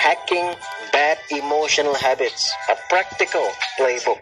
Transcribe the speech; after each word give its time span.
Hacking 0.00 0.48
Bad 0.96 1.20
Emotional 1.28 1.92
Habits, 1.92 2.48
a 2.72 2.76
practical 2.88 3.44
playbook. 3.76 4.16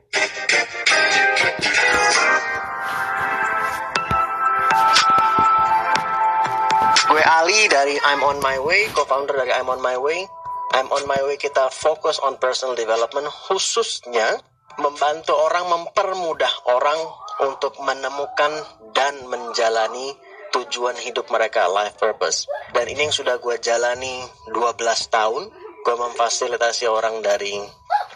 Gue 7.06 7.22
Ali 7.22 7.70
dari 7.70 7.94
I'm 8.02 8.26
on 8.26 8.42
my 8.42 8.58
way, 8.58 8.90
co-founder 8.90 9.38
dari 9.38 9.54
I'm 9.54 9.70
on 9.70 9.78
my 9.78 9.94
way. 9.94 10.26
I'm 10.74 10.90
on 10.90 11.06
my 11.06 11.22
way 11.22 11.38
kita 11.38 11.70
fokus 11.70 12.18
on 12.26 12.42
personal 12.42 12.74
development 12.74 13.30
khususnya 13.30 14.34
membantu 14.82 15.38
orang 15.38 15.62
mempermudah 15.70 16.74
orang 16.74 16.98
untuk 17.46 17.78
menemukan 17.86 18.50
dan 18.98 19.14
menjalani 19.30 20.10
tujuan 20.50 20.98
hidup 20.98 21.30
mereka, 21.30 21.70
life 21.70 21.94
purpose. 22.02 22.50
Dan 22.74 22.90
ini 22.90 23.08
yang 23.08 23.14
sudah 23.14 23.38
gue 23.38 23.56
jalani 23.62 24.26
12 24.50 24.58
tahun. 25.06 25.67
Gue 25.88 25.96
memfasilitasi 25.96 26.84
orang 26.84 27.24
dari 27.24 27.64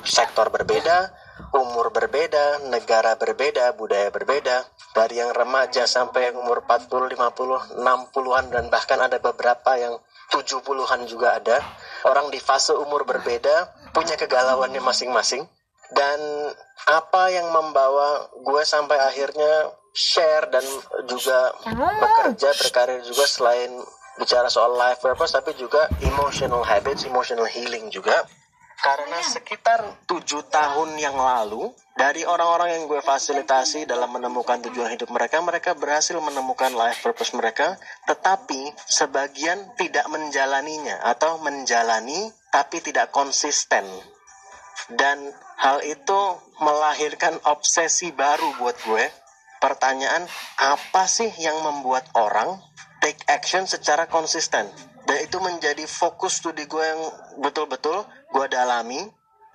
sektor 0.05 0.53
berbeda, 0.53 1.09
umur 1.57 1.89
berbeda, 1.89 2.69
negara 2.69 3.17
berbeda, 3.17 3.73
budaya 3.81 4.13
berbeda. 4.13 4.69
Dari 4.93 5.17
yang 5.17 5.33
remaja 5.33 5.89
sampai 5.89 6.37
umur 6.37 6.69
40, 6.69 7.17
50, 7.17 7.81
60-an 7.81 8.45
dan 8.53 8.69
bahkan 8.69 9.01
ada 9.01 9.17
beberapa 9.17 9.73
yang 9.81 9.97
70-an 10.29 11.09
juga 11.09 11.41
ada. 11.41 11.65
Orang 12.05 12.29
di 12.29 12.37
fase 12.45 12.77
umur 12.77 13.09
berbeda 13.09 13.73
punya 13.97 14.21
kegalauannya 14.21 14.85
masing-masing. 14.85 15.41
Dan 15.97 16.21
apa 16.93 17.33
yang 17.33 17.49
membawa 17.57 18.29
gue 18.37 18.63
sampai 18.69 19.01
akhirnya 19.01 19.73
share 19.97 20.53
dan 20.53 20.65
juga 21.09 21.57
bekerja 21.73 22.53
berkarir 22.53 23.01
juga 23.01 23.25
selain 23.25 23.73
bicara 24.23 24.47
soal 24.47 24.79
life 24.79 25.03
purpose 25.03 25.35
tapi 25.35 25.59
juga 25.59 25.91
emotional 25.99 26.63
habits, 26.63 27.03
emotional 27.03 27.51
healing 27.51 27.91
juga. 27.91 28.23
Karena 28.83 29.23
sekitar 29.23 30.07
tujuh 30.11 30.43
tahun 30.51 30.99
yang 30.99 31.15
lalu, 31.15 31.71
dari 31.95 32.27
orang-orang 32.27 32.75
yang 32.75 32.91
gue 32.91 32.99
fasilitasi 32.99 33.87
dalam 33.87 34.11
menemukan 34.11 34.59
tujuan 34.67 34.91
hidup 34.91 35.07
mereka, 35.15 35.39
mereka 35.39 35.71
berhasil 35.79 36.19
menemukan 36.19 36.75
life 36.75 36.99
purpose 36.99 37.31
mereka, 37.31 37.79
tetapi 38.11 38.75
sebagian 38.91 39.79
tidak 39.79 40.03
menjalaninya 40.11 40.99
atau 40.99 41.39
menjalani 41.47 42.35
tapi 42.51 42.83
tidak 42.83 43.15
konsisten. 43.15 43.87
Dan 44.91 45.31
hal 45.63 45.79
itu 45.87 46.21
melahirkan 46.59 47.39
obsesi 47.47 48.11
baru 48.11 48.51
buat 48.59 48.75
gue. 48.83 49.07
Pertanyaan, 49.63 50.27
apa 50.59 51.07
sih 51.07 51.31
yang 51.39 51.55
membuat 51.63 52.11
orang 52.19 52.59
take 53.03 53.27
action 53.27 53.67
secara 53.67 54.07
konsisten? 54.07 54.71
Dan 55.03 55.19
itu 55.19 55.43
menjadi 55.43 55.83
fokus 55.91 56.39
studi 56.39 56.71
gue 56.71 56.81
yang 56.81 57.03
betul-betul 57.43 58.07
gue 58.31 58.47
dalami 58.47 59.03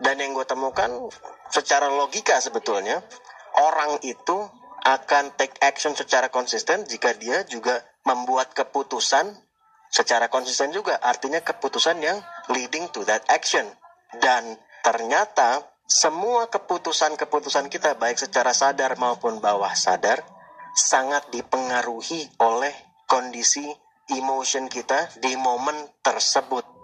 dan 0.03 0.20
yang 0.20 0.36
gue 0.36 0.45
temukan 0.45 1.09
secara 1.50 1.88
logika 1.90 2.38
sebetulnya 2.38 3.02
orang 3.58 3.98
itu 4.06 4.45
akan 4.86 5.34
take 5.36 5.58
action 5.64 5.98
secara 5.98 6.30
konsisten 6.30 6.86
jika 6.86 7.16
dia 7.18 7.44
juga 7.50 7.81
membuat 8.06 8.53
keputusan 8.53 9.36
secara 9.92 10.28
konsisten 10.28 10.70
juga 10.72 11.00
artinya 11.02 11.42
keputusan 11.42 11.98
yang 12.03 12.20
leading 12.53 12.88
to 12.94 13.03
that 13.08 13.23
action 13.31 13.66
dan 14.22 14.56
ternyata 14.84 15.64
semua 15.88 16.52
keputusan-keputusan 16.52 17.72
kita 17.72 17.95
baik 17.95 18.20
secara 18.20 18.52
sadar 18.52 19.00
maupun 19.00 19.40
bawah 19.40 19.72
sadar 19.72 20.23
sangat 20.75 21.28
dipengaruhi 21.31 22.28
oleh 22.44 22.75
kondisi 23.08 23.66
emotion 24.13 24.69
kita 24.69 25.17
di 25.23 25.33
momen 25.39 25.75
tersebut 26.03 26.77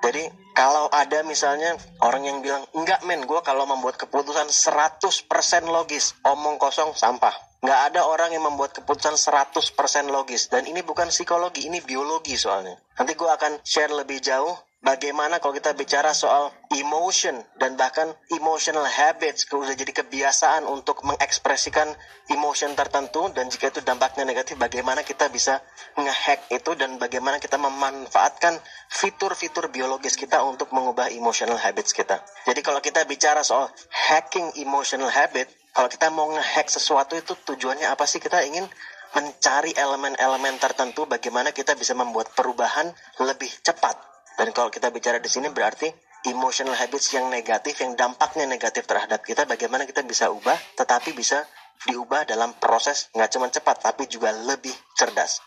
jadi 0.00 0.30
kalau 0.56 0.88
ada 0.88 1.20
misalnya 1.26 1.76
orang 2.00 2.22
yang 2.24 2.38
bilang, 2.40 2.64
enggak 2.72 3.04
men, 3.04 3.26
gue 3.28 3.40
kalau 3.44 3.68
membuat 3.68 4.00
keputusan 4.00 4.48
100% 4.48 5.28
logis, 5.68 6.16
omong 6.24 6.56
kosong 6.56 6.96
sampah. 6.96 7.34
Nggak 7.60 7.80
ada 7.92 8.00
orang 8.06 8.30
yang 8.32 8.46
membuat 8.46 8.72
keputusan 8.76 9.18
100% 9.18 10.08
logis. 10.08 10.48
Dan 10.48 10.64
ini 10.70 10.80
bukan 10.86 11.10
psikologi, 11.10 11.66
ini 11.66 11.82
biologi 11.82 12.38
soalnya. 12.38 12.78
Nanti 12.96 13.12
gue 13.18 13.28
akan 13.28 13.60
share 13.66 13.92
lebih 13.92 14.22
jauh 14.22 14.54
bagaimana 14.86 15.42
kalau 15.42 15.50
kita 15.50 15.74
bicara 15.74 16.14
soal 16.14 16.54
emotion 16.70 17.34
dan 17.58 17.74
bahkan 17.74 18.06
emotional 18.30 18.86
habits 18.86 19.42
udah 19.50 19.74
jadi 19.74 19.90
kebiasaan 19.90 20.62
untuk 20.62 21.02
mengekspresikan 21.02 21.90
emotion 22.30 22.70
tertentu 22.78 23.26
dan 23.34 23.50
jika 23.50 23.74
itu 23.74 23.82
dampaknya 23.82 24.22
negatif 24.22 24.54
bagaimana 24.54 25.02
kita 25.02 25.26
bisa 25.26 25.58
ngehack 25.98 26.46
itu 26.54 26.78
dan 26.78 27.02
bagaimana 27.02 27.42
kita 27.42 27.58
memanfaatkan 27.58 28.62
fitur-fitur 28.86 29.74
biologis 29.74 30.14
kita 30.14 30.38
untuk 30.46 30.70
mengubah 30.70 31.10
emotional 31.10 31.58
habits 31.58 31.90
kita. 31.90 32.22
Jadi 32.46 32.62
kalau 32.62 32.78
kita 32.78 33.02
bicara 33.10 33.42
soal 33.42 33.66
hacking 33.90 34.54
emotional 34.62 35.10
habit, 35.10 35.50
kalau 35.74 35.90
kita 35.90 36.14
mau 36.14 36.30
ngehack 36.30 36.70
sesuatu 36.70 37.18
itu 37.18 37.34
tujuannya 37.34 37.90
apa 37.90 38.06
sih? 38.06 38.22
Kita 38.22 38.38
ingin 38.46 38.70
mencari 39.18 39.74
elemen-elemen 39.74 40.60
tertentu 40.62 41.08
bagaimana 41.08 41.50
kita 41.50 41.74
bisa 41.74 41.96
membuat 41.96 42.30
perubahan 42.36 42.92
lebih 43.16 43.48
cepat 43.64 44.15
dan 44.36 44.52
kalau 44.52 44.68
kita 44.68 44.92
bicara 44.92 45.16
di 45.16 45.28
sini 45.32 45.48
berarti 45.48 45.88
emotional 46.28 46.76
habits 46.76 47.12
yang 47.16 47.32
negatif, 47.32 47.80
yang 47.80 47.96
dampaknya 47.96 48.44
negatif 48.44 48.84
terhadap 48.84 49.24
kita, 49.24 49.48
bagaimana 49.48 49.88
kita 49.88 50.04
bisa 50.04 50.28
ubah, 50.28 50.56
tetapi 50.76 51.16
bisa 51.16 51.44
diubah 51.88 52.24
dalam 52.28 52.56
proses 52.56 53.08
nggak 53.16 53.30
cuma 53.32 53.48
cepat, 53.48 53.80
tapi 53.80 54.08
juga 54.08 54.32
lebih 54.32 54.72
cerdas. 54.96 55.40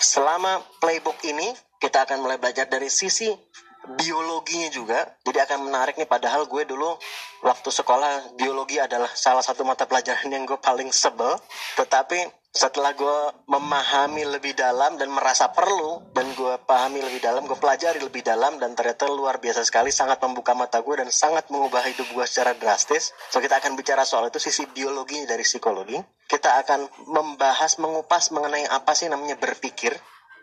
Selama 0.00 0.62
playbook 0.80 1.18
ini, 1.26 1.50
kita 1.78 2.06
akan 2.08 2.22
mulai 2.22 2.38
belajar 2.40 2.66
dari 2.66 2.88
sisi 2.88 3.28
biologinya 3.96 4.68
juga. 4.68 4.98
Jadi 5.24 5.38
akan 5.40 5.70
menarik 5.70 5.96
nih, 5.96 6.08
padahal 6.08 6.44
gue 6.48 6.62
dulu 6.68 6.96
waktu 7.44 7.68
sekolah 7.72 8.36
biologi 8.36 8.76
adalah 8.76 9.08
salah 9.12 9.44
satu 9.44 9.64
mata 9.64 9.88
pelajaran 9.88 10.28
yang 10.28 10.44
gue 10.44 10.58
paling 10.60 10.92
sebel. 10.92 11.36
Tetapi 11.80 12.40
setelah 12.50 12.90
gue 12.98 13.18
memahami 13.46 14.26
lebih 14.26 14.58
dalam 14.58 14.98
dan 14.98 15.06
merasa 15.06 15.54
perlu 15.54 16.02
dan 16.10 16.26
gue 16.34 16.58
pahami 16.66 16.98
lebih 16.98 17.22
dalam 17.22 17.46
gue 17.46 17.54
pelajari 17.54 18.02
lebih 18.02 18.26
dalam 18.26 18.58
dan 18.58 18.74
ternyata 18.74 19.06
luar 19.06 19.38
biasa 19.38 19.62
sekali 19.62 19.94
sangat 19.94 20.18
membuka 20.18 20.50
mata 20.58 20.82
gue 20.82 20.98
dan 20.98 21.06
sangat 21.14 21.46
mengubah 21.54 21.86
hidup 21.86 22.10
gue 22.10 22.26
secara 22.26 22.58
drastis 22.58 23.14
so 23.30 23.38
kita 23.38 23.62
akan 23.62 23.78
bicara 23.78 24.02
soal 24.02 24.26
itu 24.26 24.42
sisi 24.42 24.66
biologi 24.66 25.22
dari 25.30 25.46
psikologi 25.46 25.94
kita 26.26 26.58
akan 26.66 26.90
membahas 27.14 27.78
mengupas 27.78 28.34
mengenai 28.34 28.66
apa 28.66 28.98
sih 28.98 29.06
namanya 29.06 29.38
berpikir 29.38 29.94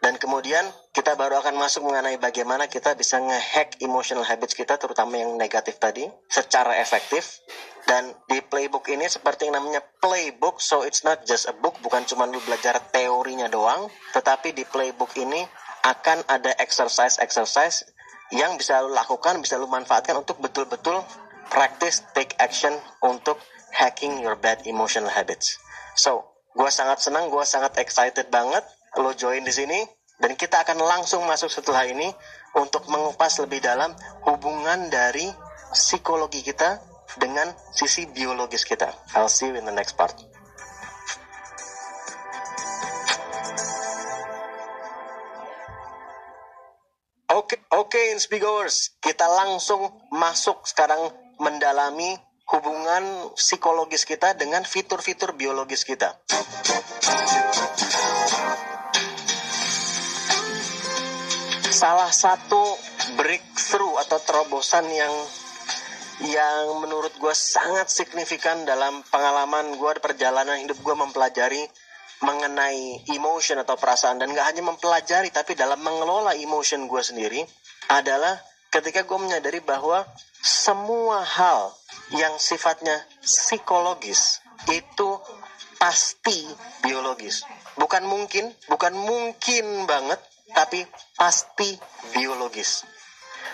dan 0.01 0.15
kemudian 0.21 0.63
kita 0.93 1.17
baru 1.17 1.41
akan 1.41 1.57
masuk 1.57 1.85
mengenai 1.85 2.21
bagaimana 2.21 2.69
kita 2.69 2.93
bisa 2.93 3.17
ngehack 3.17 3.81
emotional 3.81 4.25
habits 4.25 4.53
kita 4.53 4.77
terutama 4.77 5.17
yang 5.17 5.33
negatif 5.35 5.81
tadi 5.81 6.05
secara 6.29 6.77
efektif 6.77 7.41
dan 7.87 8.11
di 8.27 8.43
playbook 8.43 8.91
ini 8.91 9.07
seperti 9.07 9.47
yang 9.47 9.63
namanya 9.63 9.79
playbook, 10.03 10.59
so 10.59 10.83
it's 10.83 11.07
not 11.07 11.23
just 11.23 11.47
a 11.47 11.55
book, 11.55 11.79
bukan 11.79 12.03
cuma 12.03 12.27
lu 12.27 12.35
belajar 12.43 12.75
teorinya 12.91 13.47
doang, 13.47 13.87
tetapi 14.11 14.51
di 14.51 14.67
playbook 14.67 15.15
ini 15.15 15.47
akan 15.87 16.19
ada 16.27 16.51
exercise-exercise 16.59 17.87
yang 18.35 18.59
bisa 18.59 18.83
lu 18.83 18.91
lakukan, 18.91 19.39
bisa 19.39 19.55
lu 19.55 19.71
manfaatkan 19.71 20.19
untuk 20.19 20.35
betul-betul 20.43 20.99
practice, 21.47 22.03
take 22.11 22.35
action 22.43 22.75
untuk 22.99 23.39
hacking 23.71 24.19
your 24.19 24.35
bad 24.35 24.59
emotional 24.67 25.07
habits. 25.07 25.55
So, 25.95 26.27
gue 26.59 26.67
sangat 26.67 26.99
senang, 26.99 27.31
gue 27.31 27.43
sangat 27.47 27.79
excited 27.79 28.27
banget 28.27 28.67
lo 28.97 29.13
join 29.13 29.45
di 29.45 29.53
sini 29.53 29.79
dan 30.17 30.33
kita 30.33 30.65
akan 30.65 30.81
langsung 30.81 31.21
masuk 31.29 31.53
setelah 31.53 31.85
ini 31.85 32.09
untuk 32.57 32.89
mengupas 32.89 33.37
lebih 33.37 33.61
dalam 33.61 33.93
hubungan 34.25 34.89
dari 34.89 35.29
psikologi 35.69 36.41
kita 36.41 36.81
dengan 37.21 37.53
sisi 37.73 38.09
biologis 38.09 38.65
kita. 38.65 38.89
I'll 39.13 39.29
see 39.29 39.53
you 39.53 39.55
in 39.57 39.65
the 39.65 39.73
next 39.73 39.93
part. 39.93 40.17
Oke, 47.37 47.59
okay, 47.59 47.59
oke, 47.77 48.17
okay, 48.17 48.87
kita 48.97 49.25
langsung 49.29 49.93
masuk 50.09 50.65
sekarang 50.65 51.13
mendalami 51.37 52.17
hubungan 52.49 53.29
psikologis 53.37 54.07
kita 54.07 54.33
dengan 54.33 54.65
fitur-fitur 54.65 55.37
biologis 55.37 55.85
kita. 55.85 56.17
Salah 61.77 62.09
satu 62.09 62.73
breakthrough 63.21 64.01
atau 64.01 64.17
terobosan 64.25 64.89
yang 64.89 65.13
yang 66.25 66.81
menurut 66.81 67.13
gue 67.21 67.35
sangat 67.37 67.93
signifikan 67.93 68.65
dalam 68.65 69.05
pengalaman 69.13 69.77
gue 69.77 69.91
perjalanan 70.01 70.57
hidup 70.57 70.81
gue 70.81 70.95
mempelajari 70.97 71.69
mengenai 72.25 73.05
emotion 73.13 73.61
atau 73.61 73.77
perasaan. 73.77 74.17
Dan 74.17 74.33
gak 74.33 74.49
hanya 74.49 74.65
mempelajari 74.65 75.29
tapi 75.29 75.53
dalam 75.53 75.77
mengelola 75.85 76.33
emotion 76.33 76.89
gue 76.89 77.01
sendiri 77.05 77.45
adalah 77.93 78.41
ketika 78.73 79.05
gue 79.05 79.19
menyadari 79.21 79.61
bahwa 79.61 80.01
semua 80.41 81.21
hal 81.21 81.77
yang 82.17 82.41
sifatnya 82.41 83.05
psikologis 83.21 84.41
itu 84.73 85.21
pasti 85.77 86.41
biologis. 86.81 87.45
Bukan 87.77 88.01
mungkin 88.01 88.49
bukan 88.65 88.97
mungkin 88.97 89.85
banget 89.85 90.17
tapi 90.57 90.81
pasti 91.13 91.77
biologis 92.17 92.97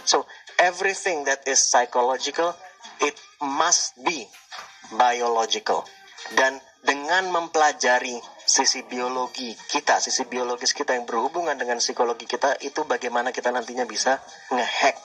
So 0.03 0.27
everything 0.59 1.23
that 1.27 1.47
is 1.47 1.59
psychological 1.63 2.51
it 2.99 3.15
must 3.39 3.95
be 4.03 4.27
biological. 4.95 5.87
Dan 6.35 6.59
dengan 6.83 7.31
mempelajari 7.31 8.19
sisi 8.43 8.83
biologi 8.83 9.55
kita, 9.71 10.03
sisi 10.03 10.27
biologis 10.27 10.75
kita 10.75 10.95
yang 10.95 11.07
berhubungan 11.07 11.55
dengan 11.55 11.79
psikologi 11.79 12.27
kita, 12.27 12.59
itu 12.59 12.83
bagaimana 12.83 13.31
kita 13.31 13.51
nantinya 13.51 13.87
bisa 13.87 14.19
ngehack 14.51 14.99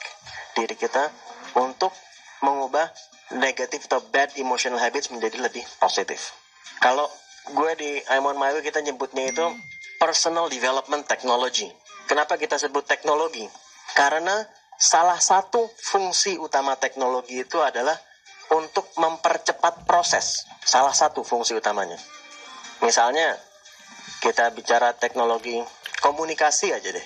diri 0.55 0.75
kita 0.75 1.07
untuk 1.55 1.95
mengubah 2.43 2.87
negatif 3.39 3.87
atau 3.87 4.03
bad 4.11 4.35
emotional 4.35 4.79
habits 4.79 5.11
menjadi 5.11 5.39
lebih 5.39 5.63
positif. 5.79 6.35
Kalau 6.83 7.07
gue 7.55 7.71
di 7.79 7.91
I'm 8.11 8.27
on 8.27 8.35
my 8.35 8.51
way 8.51 8.63
kita 8.63 8.83
nyebutnya 8.83 9.31
itu 9.31 9.43
personal 9.99 10.51
development 10.51 11.07
technology. 11.07 11.71
Kenapa 12.09 12.41
kita 12.41 12.57
sebut 12.57 12.89
teknologi? 12.89 13.45
Karena 13.93 14.41
salah 14.81 15.21
satu 15.21 15.69
fungsi 15.77 16.41
utama 16.41 16.73
teknologi 16.73 17.37
itu 17.37 17.61
adalah 17.61 17.93
untuk 18.49 18.89
mempercepat 18.97 19.85
proses. 19.85 20.49
Salah 20.65 20.97
satu 20.97 21.21
fungsi 21.21 21.53
utamanya. 21.53 22.01
Misalnya 22.81 23.37
kita 24.25 24.49
bicara 24.57 24.97
teknologi 24.97 25.61
komunikasi 26.01 26.73
aja 26.73 26.89
deh. 26.89 27.05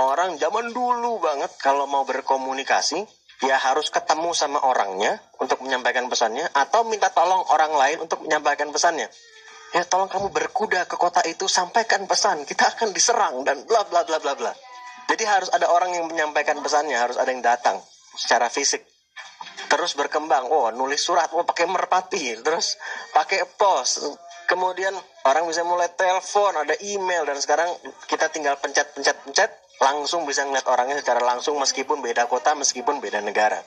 Orang 0.00 0.40
zaman 0.40 0.72
dulu 0.72 1.20
banget 1.20 1.52
kalau 1.60 1.84
mau 1.84 2.08
berkomunikasi 2.08 3.04
ya 3.44 3.60
harus 3.60 3.92
ketemu 3.92 4.32
sama 4.32 4.64
orangnya 4.64 5.20
untuk 5.36 5.60
menyampaikan 5.60 6.08
pesannya 6.08 6.48
atau 6.56 6.80
minta 6.88 7.12
tolong 7.12 7.44
orang 7.52 7.76
lain 7.76 8.08
untuk 8.08 8.24
menyampaikan 8.24 8.72
pesannya. 8.72 9.12
Ya 9.76 9.84
tolong 9.84 10.08
kamu 10.08 10.32
berkuda 10.32 10.88
ke 10.88 10.96
kota 10.96 11.20
itu 11.28 11.44
sampaikan 11.44 12.08
pesan, 12.08 12.48
kita 12.48 12.72
akan 12.72 12.96
diserang 12.96 13.44
dan 13.44 13.68
bla 13.68 13.84
bla 13.84 14.00
bla 14.08 14.16
bla 14.16 14.32
bla. 14.32 14.52
Jadi 15.08 15.24
harus 15.24 15.48
ada 15.52 15.68
orang 15.68 15.92
yang 15.92 16.08
menyampaikan 16.08 16.60
pesannya, 16.64 16.96
harus 16.96 17.20
ada 17.20 17.28
yang 17.28 17.44
datang 17.44 17.76
secara 18.16 18.48
fisik. 18.48 18.84
Terus 19.68 19.92
berkembang, 19.92 20.48
oh 20.48 20.72
nulis 20.72 21.04
surat, 21.04 21.28
oh 21.36 21.44
pakai 21.44 21.68
merpati, 21.68 22.40
terus 22.40 22.80
pakai 23.12 23.44
pos. 23.60 24.08
Kemudian 24.48 24.96
orang 25.28 25.44
bisa 25.44 25.60
mulai 25.60 25.92
telepon, 25.92 26.56
ada 26.56 26.72
email 26.80 27.28
dan 27.28 27.36
sekarang 27.36 27.68
kita 28.08 28.32
tinggal 28.32 28.56
pencet-pencet-pencet 28.56 29.52
langsung 29.84 30.24
bisa 30.24 30.48
ngeliat 30.48 30.64
orangnya 30.64 30.96
secara 30.96 31.20
langsung 31.20 31.60
meskipun 31.60 32.00
beda 32.00 32.24
kota, 32.24 32.56
meskipun 32.56 33.04
beda 33.04 33.20
negara. 33.20 33.60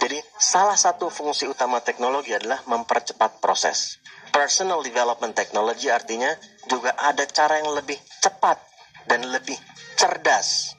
Jadi 0.00 0.20
salah 0.36 0.76
satu 0.76 1.08
fungsi 1.08 1.48
utama 1.48 1.80
teknologi 1.80 2.36
adalah 2.36 2.60
mempercepat 2.68 3.40
proses. 3.40 4.02
Personal 4.32 4.80
development 4.80 5.36
technology 5.36 5.92
artinya 5.92 6.32
juga 6.64 6.96
ada 6.96 7.28
cara 7.28 7.60
yang 7.60 7.76
lebih 7.76 8.00
cepat 8.24 8.56
dan 9.04 9.28
lebih 9.28 9.60
cerdas 9.94 10.72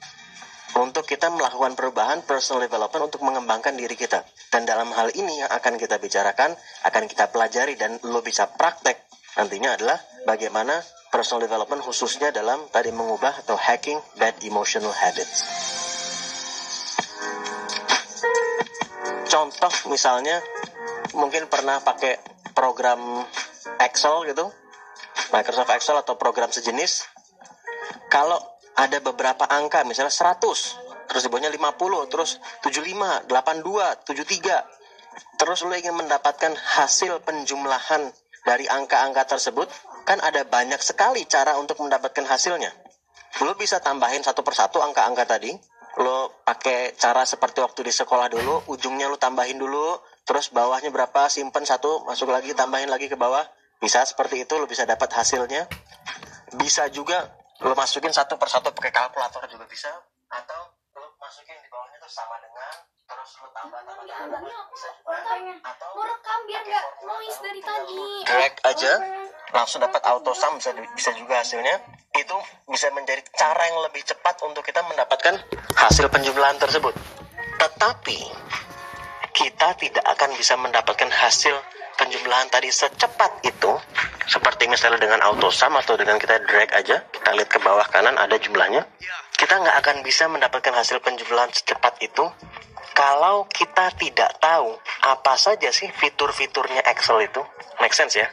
untuk 0.74 1.06
kita 1.06 1.30
melakukan 1.30 1.78
perubahan 1.78 2.26
personal 2.26 2.66
development 2.66 3.14
untuk 3.14 3.22
mengembangkan 3.22 3.78
diri 3.78 3.94
kita. 3.94 4.26
Dan 4.50 4.66
dalam 4.66 4.90
hal 4.90 5.14
ini 5.14 5.38
yang 5.38 5.50
akan 5.54 5.78
kita 5.78 6.02
bicarakan, 6.02 6.58
akan 6.82 7.04
kita 7.06 7.30
pelajari 7.30 7.78
dan 7.78 7.94
lo 8.02 8.20
bisa 8.26 8.50
praktek 8.50 8.98
nantinya 9.34 9.74
adalah 9.74 9.98
bagaimana 10.26 10.78
personal 11.10 11.46
development 11.46 11.82
khususnya 11.82 12.30
dalam 12.30 12.66
tadi 12.70 12.90
mengubah 12.90 13.46
atau 13.46 13.54
hacking 13.58 13.98
bad 14.18 14.34
emotional 14.42 14.94
habits. 14.94 15.46
Contoh 19.30 19.74
misalnya 19.90 20.38
mungkin 21.14 21.50
pernah 21.50 21.82
pakai 21.82 22.33
program 22.64 23.28
Excel 23.76 24.24
gitu, 24.32 24.48
Microsoft 25.36 25.68
Excel 25.76 26.00
atau 26.00 26.16
program 26.16 26.48
sejenis. 26.48 27.04
Kalau 28.08 28.40
ada 28.72 29.04
beberapa 29.04 29.44
angka 29.44 29.84
misalnya 29.84 30.08
100, 30.08 30.40
terus 31.04 31.20
di 31.20 31.28
bawahnya 31.28 31.52
50, 31.52 32.08
terus 32.08 32.40
75, 32.64 33.28
82, 33.28 34.00
73. 34.08 34.64
Terus 35.36 35.58
lo 35.60 35.76
ingin 35.76 35.92
mendapatkan 35.92 36.56
hasil 36.56 37.20
penjumlahan 37.28 38.08
dari 38.48 38.64
angka-angka 38.64 39.36
tersebut, 39.36 39.68
kan 40.08 40.16
ada 40.24 40.48
banyak 40.48 40.80
sekali 40.80 41.28
cara 41.28 41.60
untuk 41.60 41.84
mendapatkan 41.84 42.24
hasilnya. 42.24 42.72
Lo 43.44 43.52
bisa 43.60 43.76
tambahin 43.84 44.24
satu 44.24 44.40
persatu 44.40 44.80
angka-angka 44.80 45.36
tadi. 45.36 45.52
Lo 46.00 46.42
pakai 46.42 46.98
cara 46.98 47.22
seperti 47.22 47.62
waktu 47.62 47.86
di 47.86 47.92
sekolah 47.94 48.26
dulu, 48.26 48.66
ujungnya 48.70 49.06
lo 49.06 49.14
tambahin 49.14 49.58
dulu, 49.58 49.98
terus 50.26 50.50
bawahnya 50.50 50.90
berapa, 50.90 51.30
simpen 51.30 51.62
satu, 51.62 52.02
masuk 52.02 52.34
lagi, 52.34 52.50
tambahin 52.54 52.90
lagi 52.90 53.06
ke 53.06 53.14
bawah. 53.14 53.46
Bisa 53.78 54.02
seperti 54.02 54.42
itu, 54.42 54.54
lo 54.58 54.66
bisa 54.66 54.82
dapat 54.82 55.10
hasilnya. 55.14 55.70
Bisa 56.58 56.90
juga 56.90 57.30
lo 57.62 57.78
masukin 57.78 58.10
satu 58.10 58.34
persatu 58.34 58.74
pakai 58.74 58.90
kalkulator 58.90 59.46
juga 59.46 59.66
bisa. 59.70 59.90
Atau 60.30 60.83
masukin 61.24 61.56
di 61.56 61.68
bawahnya 61.72 61.96
tuh 62.04 62.12
sama 62.12 62.36
dengan 62.36 62.84
terus 63.08 63.30
lo 63.40 63.48
tambah 63.56 63.80
tambah 63.80 64.04
tambah 64.04 64.40
bisa 64.44 64.88
juga. 65.00 65.16
Atau 65.64 65.88
mau 65.96 66.04
rekam 66.04 66.38
biar 66.44 66.62
nggak 66.68 66.84
noise 67.00 67.38
dari 67.40 67.60
tadi. 67.64 68.04
drag 68.28 68.54
aja. 68.68 68.92
Langsung 69.56 69.80
dapat 69.80 70.04
auto 70.04 70.36
sum 70.36 70.60
bisa 70.60 70.76
bisa 70.92 71.10
juga 71.16 71.40
hasilnya. 71.40 71.80
Itu 72.12 72.36
bisa 72.68 72.92
menjadi 72.92 73.24
cara 73.32 73.62
yang 73.72 73.80
lebih 73.88 74.04
cepat 74.04 74.36
untuk 74.44 74.60
kita 74.60 74.84
mendapatkan 74.84 75.40
hasil 75.80 76.12
penjumlahan 76.12 76.60
tersebut. 76.60 76.92
Tetapi 77.56 78.18
kita 79.32 79.68
tidak 79.80 80.04
akan 80.04 80.30
bisa 80.36 80.60
mendapatkan 80.60 81.08
hasil 81.08 81.56
penjumlahan 81.96 82.52
tadi 82.52 82.68
secepat 82.68 83.40
itu 83.48 83.72
seperti 84.26 84.68
misalnya 84.70 85.00
dengan 85.00 85.20
auto 85.24 85.52
sum 85.52 85.76
atau 85.76 85.94
dengan 85.94 86.16
kita 86.16 86.40
drag 86.44 86.70
aja 86.72 87.04
kita 87.12 87.30
lihat 87.36 87.48
ke 87.50 87.58
bawah 87.60 87.84
kanan 87.92 88.16
ada 88.16 88.36
jumlahnya 88.40 88.84
kita 89.34 89.60
nggak 89.60 89.76
akan 89.84 89.96
bisa 90.06 90.30
mendapatkan 90.30 90.72
hasil 90.72 91.00
penjumlahan 91.04 91.52
secepat 91.52 92.00
itu 92.00 92.24
kalau 92.94 93.44
kita 93.50 93.90
tidak 93.98 94.30
tahu 94.38 94.78
apa 95.02 95.34
saja 95.34 95.68
sih 95.74 95.90
fitur-fiturnya 95.98 96.86
Excel 96.88 97.26
itu 97.26 97.42
make 97.82 97.92
sense 97.92 98.16
ya 98.16 98.30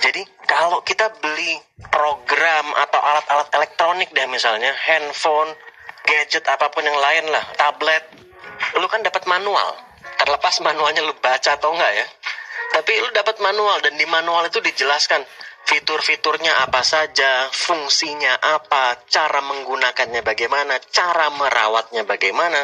jadi 0.00 0.22
kalau 0.44 0.84
kita 0.84 1.08
beli 1.24 1.56
program 1.88 2.66
atau 2.76 3.00
alat-alat 3.00 3.48
elektronik 3.56 4.12
deh 4.12 4.28
misalnya 4.28 4.68
handphone, 4.76 5.56
gadget 6.04 6.44
apa 6.44 6.68
pun 6.68 6.84
yang 6.84 6.96
lain 7.00 7.32
lah, 7.32 7.44
tablet, 7.56 8.04
lu 8.76 8.86
kan 8.92 9.00
dapat 9.00 9.24
manual. 9.24 9.72
Terlepas 10.20 10.60
manualnya 10.60 11.00
lu 11.04 11.16
baca 11.16 11.56
atau 11.56 11.72
enggak 11.72 11.92
ya. 11.96 12.06
Tapi 12.72 12.92
lu 13.00 13.10
dapat 13.14 13.38
manual 13.38 13.78
dan 13.84 13.94
di 13.94 14.06
manual 14.08 14.48
itu 14.48 14.58
dijelaskan 14.60 15.22
fitur-fiturnya 15.66 16.62
apa 16.62 16.80
saja, 16.86 17.50
fungsinya 17.50 18.38
apa, 18.38 19.02
cara 19.10 19.42
menggunakannya 19.42 20.22
bagaimana, 20.22 20.78
cara 20.94 21.26
merawatnya 21.34 22.06
bagaimana. 22.06 22.62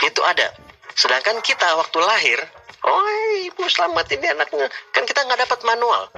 Itu 0.00 0.24
ada. 0.24 0.48
Sedangkan 0.96 1.44
kita 1.44 1.76
waktu 1.76 1.98
lahir, 2.00 2.40
oh 2.88 3.06
ibu 3.44 3.68
selamat 3.68 4.06
ini 4.16 4.26
anaknya. 4.32 4.66
Kan 4.90 5.04
kita 5.04 5.28
nggak 5.28 5.44
dapat 5.44 5.60
manual. 5.68 6.08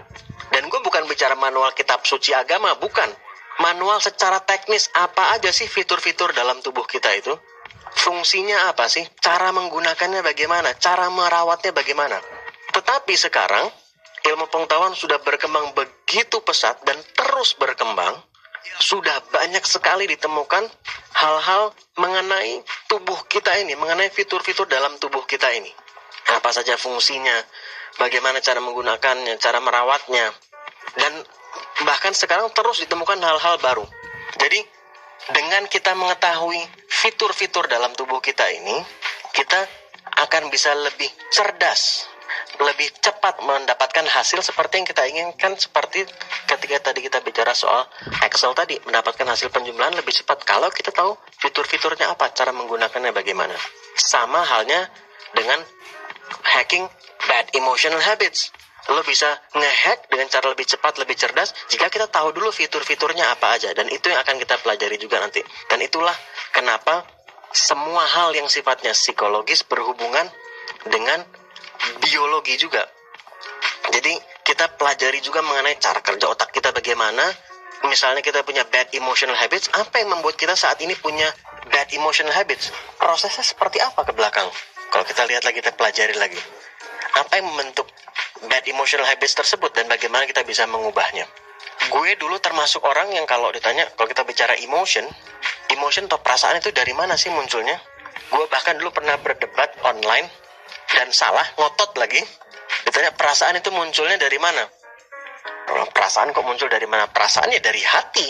Dan 0.50 0.66
gue 0.66 0.80
bukan 0.82 1.06
bicara 1.06 1.34
manual 1.34 1.75
kitab 1.75 2.02
suci 2.06 2.34
agama, 2.34 2.75
bukan. 2.78 3.10
Manual 3.60 4.00
secara 4.00 4.40
teknis 4.40 4.88
apa 4.96 5.37
aja 5.37 5.52
sih 5.52 5.68
fitur-fitur 5.68 6.32
dalam 6.32 6.64
tubuh 6.64 6.87
kita 6.88 7.12
itu? 7.12 7.34
Fungsinya 7.90 8.70
apa 8.70 8.88
sih? 8.88 9.04
Cara 9.20 9.52
menggunakannya 9.52 10.22
bagaimana? 10.25 10.72
Cara 10.80 11.10
merawatnya 11.12 11.75
bagaimana? 11.75 12.16
Tetapi 12.80 13.12
sekarang 13.12 13.68
ilmu 14.25 14.49
pengetahuan 14.49 14.96
sudah 14.96 15.20
berkembang 15.20 15.76
begitu 15.76 16.40
pesat 16.40 16.80
dan 16.88 16.96
terus 17.12 17.52
berkembang. 17.60 18.16
Sudah 18.80 19.20
banyak 19.28 19.60
sekali 19.68 20.08
ditemukan 20.08 20.64
hal-hal 21.12 21.76
mengenai 22.00 22.64
tubuh 22.88 23.20
kita 23.28 23.52
ini, 23.60 23.76
mengenai 23.76 24.08
fitur-fitur 24.08 24.64
dalam 24.64 24.96
tubuh 24.96 25.28
kita 25.28 25.52
ini. 25.52 25.68
Apa 26.32 26.56
saja 26.56 26.80
fungsinya, 26.80 27.37
bagaimana 28.00 28.40
cara 28.40 28.64
menggunakannya, 28.64 29.37
cara 29.37 29.60
merawatnya, 29.60 30.32
dan 30.96 31.12
bahkan 31.84 32.16
sekarang 32.16 32.49
terus 32.56 32.80
ditemukan 32.80 33.20
hal-hal 33.20 33.60
baru. 33.60 33.84
Jadi 34.40 34.60
dengan 35.37 35.68
kita 35.68 35.92
mengetahui 35.92 36.64
fitur-fitur 36.88 37.68
dalam 37.68 37.92
tubuh 37.92 38.25
kita 38.25 38.49
ini, 38.49 38.80
kita 39.37 39.68
akan 40.25 40.49
bisa 40.49 40.72
lebih 40.76 41.08
cerdas, 41.32 42.08
lebih 42.60 42.88
cepat 43.00 43.40
mendapatkan 43.40 44.04
hasil 44.04 44.44
seperti 44.44 44.82
yang 44.82 44.87
kita 44.88 45.02
inginkan 45.08 45.56
seperti 45.56 46.04
ketika 46.46 46.90
tadi 46.90 47.00
kita 47.06 47.18
bicara 47.25 47.56
soal 47.56 47.88
Excel 48.20 48.52
tadi 48.52 48.76
mendapatkan 48.84 49.25
hasil 49.25 49.49
penjumlahan 49.49 49.96
lebih 49.96 50.12
cepat 50.12 50.44
kalau 50.44 50.68
kita 50.68 50.92
tahu 50.92 51.16
fitur-fiturnya 51.40 52.12
apa, 52.12 52.30
cara 52.37 52.52
menggunakannya 52.52 53.10
bagaimana. 53.16 53.56
Sama 53.96 54.44
halnya 54.44 54.87
dengan 55.32 55.58
hacking 56.44 56.84
bad 57.26 57.46
emotional 57.56 58.00
habits. 58.00 58.52
Lo 58.90 59.04
bisa 59.04 59.28
ngehack 59.54 60.08
dengan 60.08 60.26
cara 60.32 60.50
lebih 60.50 60.66
cepat, 60.66 60.99
lebih 60.99 61.14
cerdas 61.14 61.52
jika 61.68 61.92
kita 61.92 62.08
tahu 62.08 62.32
dulu 62.32 62.50
fitur-fiturnya 62.50 63.28
apa 63.28 63.54
aja. 63.54 63.70
Dan 63.76 63.87
itu 63.92 64.08
yang 64.08 64.18
akan 64.25 64.40
kita 64.40 64.58
pelajari 64.58 64.96
juga 64.99 65.20
nanti. 65.20 65.44
Dan 65.68 65.84
itulah 65.84 66.14
kenapa 66.50 67.06
semua 67.52 68.02
hal 68.06 68.34
yang 68.34 68.49
sifatnya 68.50 68.94
psikologis 68.94 69.62
berhubungan 69.66 70.26
dengan 70.88 71.22
biologi 71.99 72.54
juga. 72.61 72.87
Jadi 73.90 74.14
kita 74.47 74.78
pelajari 74.78 75.18
juga 75.18 75.42
mengenai 75.42 75.78
cara 75.82 75.99
kerja 75.99 76.30
otak 76.30 76.54
kita 76.54 76.70
bagaimana, 76.70 77.23
misalnya 77.87 78.23
kita 78.23 78.47
punya 78.47 78.62
bad 78.68 78.92
emotional 78.94 79.35
habits, 79.35 79.66
apa 79.75 79.99
yang 79.99 80.14
membuat 80.14 80.38
kita 80.38 80.54
saat 80.54 80.78
ini 80.85 80.94
punya 80.94 81.26
bad 81.70 81.90
emotional 81.90 82.35
habits? 82.35 82.70
Prosesnya 83.00 83.42
seperti 83.42 83.82
apa 83.82 84.06
ke 84.06 84.12
belakang? 84.14 84.47
Kalau 84.90 85.04
kita 85.06 85.23
lihat 85.26 85.47
lagi, 85.47 85.62
kita 85.62 85.75
pelajari 85.75 86.14
lagi. 86.18 86.38
Apa 87.18 87.38
yang 87.38 87.50
membentuk 87.50 87.87
bad 88.47 88.64
emotional 88.66 89.06
habits 89.06 89.35
tersebut 89.35 89.70
dan 89.75 89.87
bagaimana 89.87 90.26
kita 90.26 90.42
bisa 90.47 90.66
mengubahnya? 90.66 91.26
Gue 91.88 92.14
dulu 92.18 92.37
termasuk 92.38 92.85
orang 92.85 93.11
yang 93.14 93.25
kalau 93.25 93.50
ditanya, 93.50 93.88
kalau 93.97 94.06
kita 94.06 94.23
bicara 94.26 94.54
emotion, 94.61 95.06
emotion 95.73 96.06
atau 96.06 96.20
perasaan 96.20 96.59
itu 96.59 96.70
dari 96.75 96.92
mana 96.92 97.16
sih 97.16 97.32
munculnya? 97.32 97.78
Gue 98.30 98.47
bahkan 98.47 98.78
dulu 98.78 98.94
pernah 98.94 99.18
berdebat 99.18 99.75
online 99.82 100.28
dan 100.94 101.09
salah, 101.14 101.47
ngotot 101.59 101.94
lagi. 101.99 102.20
Ditanya 102.87 103.14
perasaan 103.14 103.59
itu 103.59 103.70
munculnya 103.70 104.18
dari 104.18 104.38
mana? 104.38 104.66
perasaan 105.70 106.35
kok 106.35 106.42
muncul 106.42 106.66
dari 106.66 106.87
mana? 106.90 107.06
Perasaannya 107.06 107.62
dari 107.62 107.78
hati. 107.78 108.28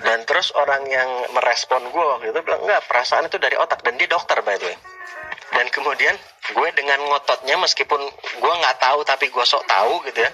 Dan 0.00 0.22
terus 0.22 0.54
orang 0.54 0.86
yang 0.86 1.10
merespon 1.34 1.82
gue 1.90 2.04
waktu 2.14 2.30
itu 2.30 2.40
bilang 2.46 2.62
enggak 2.62 2.86
perasaan 2.86 3.26
itu 3.26 3.42
dari 3.42 3.58
otak. 3.58 3.82
Dan 3.82 3.98
dia 3.98 4.06
dokter 4.06 4.38
by 4.46 4.54
the 4.54 4.70
way. 4.70 4.76
Dan 5.50 5.66
kemudian 5.74 6.14
gue 6.54 6.68
dengan 6.78 7.02
ngototnya 7.10 7.58
meskipun 7.58 7.98
gue 8.38 8.52
nggak 8.62 8.78
tahu 8.78 9.02
tapi 9.02 9.26
gue 9.28 9.44
sok 9.44 9.66
tahu 9.66 10.02
gitu 10.06 10.22
ya 10.22 10.30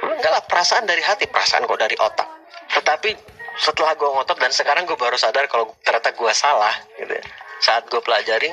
enggak 0.00 0.30
lah 0.32 0.42
perasaan 0.46 0.86
dari 0.86 1.02
hati 1.02 1.26
perasaan 1.26 1.66
kok 1.66 1.80
dari 1.80 1.98
otak. 1.98 2.28
Tetapi 2.70 3.10
setelah 3.58 3.98
gue 3.98 4.08
ngotot 4.08 4.38
dan 4.38 4.54
sekarang 4.54 4.86
gue 4.86 4.96
baru 4.96 5.18
sadar 5.18 5.50
kalau 5.50 5.74
ternyata 5.82 6.14
gue 6.14 6.32
salah 6.32 6.72
gitu 6.96 7.12
ya 7.12 7.24
saat 7.60 7.84
gue 7.90 8.00
pelajari 8.00 8.48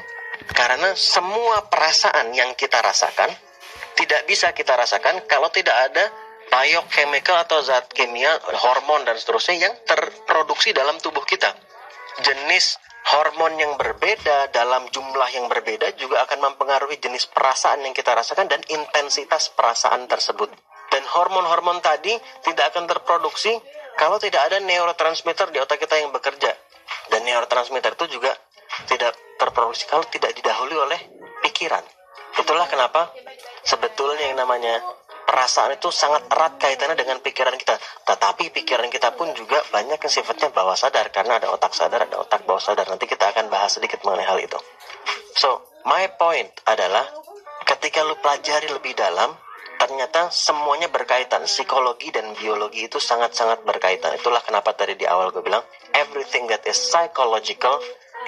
karena 0.54 0.94
semua 0.94 1.66
perasaan 1.68 2.34
yang 2.34 2.54
kita 2.54 2.80
rasakan 2.82 3.30
tidak 3.98 4.30
bisa 4.30 4.54
kita 4.54 4.78
rasakan 4.78 5.26
kalau 5.26 5.50
tidak 5.50 5.74
ada 5.74 6.06
biochemical 6.48 7.44
atau 7.44 7.60
zat 7.66 7.92
kimia, 7.92 8.30
hormon 8.64 9.04
dan 9.04 9.18
seterusnya 9.20 9.68
yang 9.68 9.74
terproduksi 9.84 10.72
dalam 10.72 10.96
tubuh 11.02 11.26
kita. 11.26 11.52
Jenis 12.24 12.78
hormon 13.14 13.58
yang 13.58 13.74
berbeda 13.76 14.52
dalam 14.52 14.88
jumlah 14.92 15.30
yang 15.32 15.48
berbeda 15.48 15.96
juga 15.96 16.24
akan 16.28 16.52
mempengaruhi 16.52 17.00
jenis 17.00 17.30
perasaan 17.32 17.84
yang 17.84 17.94
kita 17.96 18.14
rasakan 18.14 18.48
dan 18.48 18.62
intensitas 18.70 19.52
perasaan 19.54 20.06
tersebut. 20.06 20.50
Dan 20.88 21.04
hormon-hormon 21.04 21.84
tadi 21.84 22.16
tidak 22.48 22.72
akan 22.74 22.88
terproduksi 22.88 23.52
kalau 24.00 24.22
tidak 24.22 24.48
ada 24.48 24.64
neurotransmitter 24.64 25.52
di 25.52 25.60
otak 25.60 25.84
kita 25.84 26.00
yang 26.00 26.16
bekerja. 26.16 26.54
Dan 27.12 27.28
neurotransmitter 27.28 28.00
itu 28.00 28.20
juga 28.20 28.32
tidak 28.86 29.18
terproduksi 29.42 29.90
kalau 29.90 30.06
tidak 30.10 30.38
didahului 30.38 30.78
oleh 30.78 31.00
pikiran. 31.42 31.82
Itulah 32.38 32.70
kenapa 32.70 33.10
sebetulnya 33.66 34.30
yang 34.30 34.38
namanya 34.38 34.78
perasaan 35.28 35.76
itu 35.76 35.92
sangat 35.92 36.24
erat 36.32 36.56
kaitannya 36.56 36.96
dengan 36.96 37.18
pikiran 37.20 37.58
kita. 37.60 37.76
Tetapi 38.08 38.54
pikiran 38.56 38.88
kita 38.88 39.12
pun 39.18 39.34
juga 39.34 39.60
banyak 39.74 40.00
yang 40.00 40.14
sifatnya 40.14 40.54
bawah 40.54 40.78
sadar 40.78 41.12
karena 41.12 41.42
ada 41.42 41.52
otak 41.52 41.76
sadar, 41.76 42.08
ada 42.08 42.22
otak 42.22 42.48
bawah 42.48 42.62
sadar. 42.62 42.88
Nanti 42.88 43.10
kita 43.10 43.34
akan 43.36 43.52
bahas 43.52 43.76
sedikit 43.76 44.00
mengenai 44.08 44.24
hal 44.24 44.40
itu. 44.40 44.58
So, 45.36 45.78
my 45.86 46.08
point 46.18 46.50
adalah 46.66 47.06
ketika 47.68 48.02
lu 48.08 48.16
pelajari 48.24 48.72
lebih 48.72 48.96
dalam, 48.96 49.36
ternyata 49.78 50.32
semuanya 50.34 50.90
berkaitan. 50.90 51.46
Psikologi 51.46 52.10
dan 52.10 52.34
biologi 52.34 52.88
itu 52.88 52.98
sangat-sangat 52.98 53.62
berkaitan. 53.68 54.16
Itulah 54.18 54.42
kenapa 54.42 54.74
tadi 54.74 54.98
di 54.98 55.06
awal 55.06 55.30
gue 55.36 55.44
bilang, 55.44 55.62
everything 55.94 56.48
that 56.50 56.64
is 56.66 56.80
psychological 56.80 57.78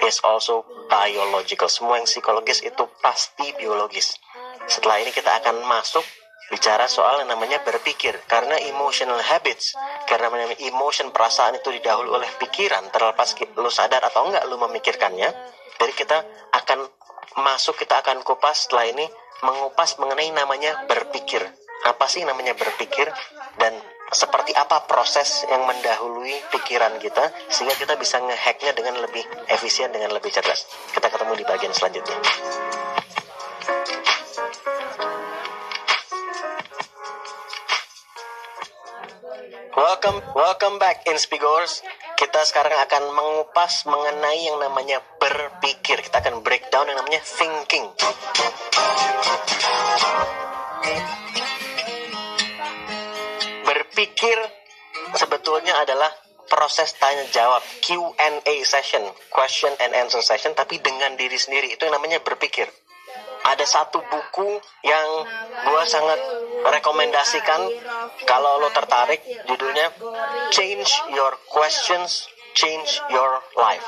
is 0.06 0.20
also 0.24 0.64
biological. 0.88 1.68
Semua 1.68 2.00
yang 2.00 2.08
psikologis 2.08 2.64
itu 2.64 2.84
pasti 3.00 3.52
biologis. 3.56 4.16
Setelah 4.68 5.02
ini 5.02 5.10
kita 5.12 5.40
akan 5.42 5.64
masuk 5.66 6.04
bicara 6.50 6.90
soal 6.90 7.22
yang 7.22 7.30
namanya 7.30 7.62
berpikir 7.62 8.18
karena 8.26 8.58
emotional 8.66 9.22
habits 9.22 9.78
karena 10.10 10.26
namanya 10.26 10.58
emotion 10.58 11.14
perasaan 11.14 11.54
itu 11.54 11.70
didahului 11.70 12.10
oleh 12.10 12.30
pikiran 12.42 12.90
terlepas 12.90 13.38
lu 13.54 13.70
sadar 13.70 14.02
atau 14.02 14.26
enggak 14.26 14.42
lu 14.50 14.58
memikirkannya 14.58 15.30
jadi 15.78 15.92
kita 15.94 16.18
akan 16.50 16.90
masuk 17.46 17.78
kita 17.78 18.02
akan 18.02 18.26
kupas 18.26 18.66
setelah 18.66 18.90
ini 18.90 19.06
mengupas 19.46 19.94
mengenai 20.02 20.34
namanya 20.34 20.90
berpikir 20.90 21.38
apa 21.86 22.10
sih 22.10 22.26
namanya 22.26 22.58
berpikir 22.58 23.06
dan 23.56 23.72
seperti 24.10 24.50
apa 24.58 24.90
proses 24.90 25.46
yang 25.46 25.62
mendahului 25.62 26.34
pikiran 26.50 26.98
kita 26.98 27.30
sehingga 27.46 27.78
kita 27.78 27.94
bisa 27.94 28.18
ngehacknya 28.18 28.74
dengan 28.74 28.98
lebih 28.98 29.22
efisien 29.46 29.94
dengan 29.94 30.10
lebih 30.10 30.34
cerdas 30.34 30.66
kita 30.90 31.06
ketemu 31.06 31.38
di 31.38 31.44
bagian 31.46 31.70
selanjutnya 31.70 32.18
Welcome, 39.70 40.20
welcome 40.36 40.76
back 40.76 41.08
Inspigors. 41.08 41.80
Kita 42.18 42.42
sekarang 42.44 42.74
akan 42.84 43.16
mengupas 43.16 43.88
mengenai 43.88 44.44
yang 44.44 44.60
namanya 44.60 45.00
berpikir. 45.16 46.04
Kita 46.04 46.20
akan 46.20 46.44
breakdown 46.44 46.90
yang 46.90 46.98
namanya 47.00 47.22
thinking. 47.24 47.88
Berpikir 54.00 54.40
sebetulnya 55.12 55.76
adalah 55.76 56.08
proses 56.48 56.96
tanya 56.96 57.20
jawab 57.36 57.60
Q&A 57.84 58.64
session, 58.64 59.04
question 59.28 59.68
and 59.76 59.92
answer 59.92 60.24
session, 60.24 60.56
tapi 60.56 60.80
dengan 60.80 61.20
diri 61.20 61.36
sendiri 61.36 61.68
itu 61.68 61.84
yang 61.84 62.00
namanya 62.00 62.16
berpikir. 62.24 62.64
Ada 63.44 63.60
satu 63.68 64.00
buku 64.00 64.56
yang 64.88 65.08
gue 65.68 65.82
sangat 65.84 66.16
rekomendasikan 66.64 67.60
kalau 68.24 68.64
lo 68.64 68.72
tertarik 68.72 69.20
judulnya 69.44 69.92
Change 70.48 71.12
Your 71.12 71.36
Questions, 71.52 72.24
Change 72.56 73.04
Your 73.12 73.44
Life. 73.52 73.84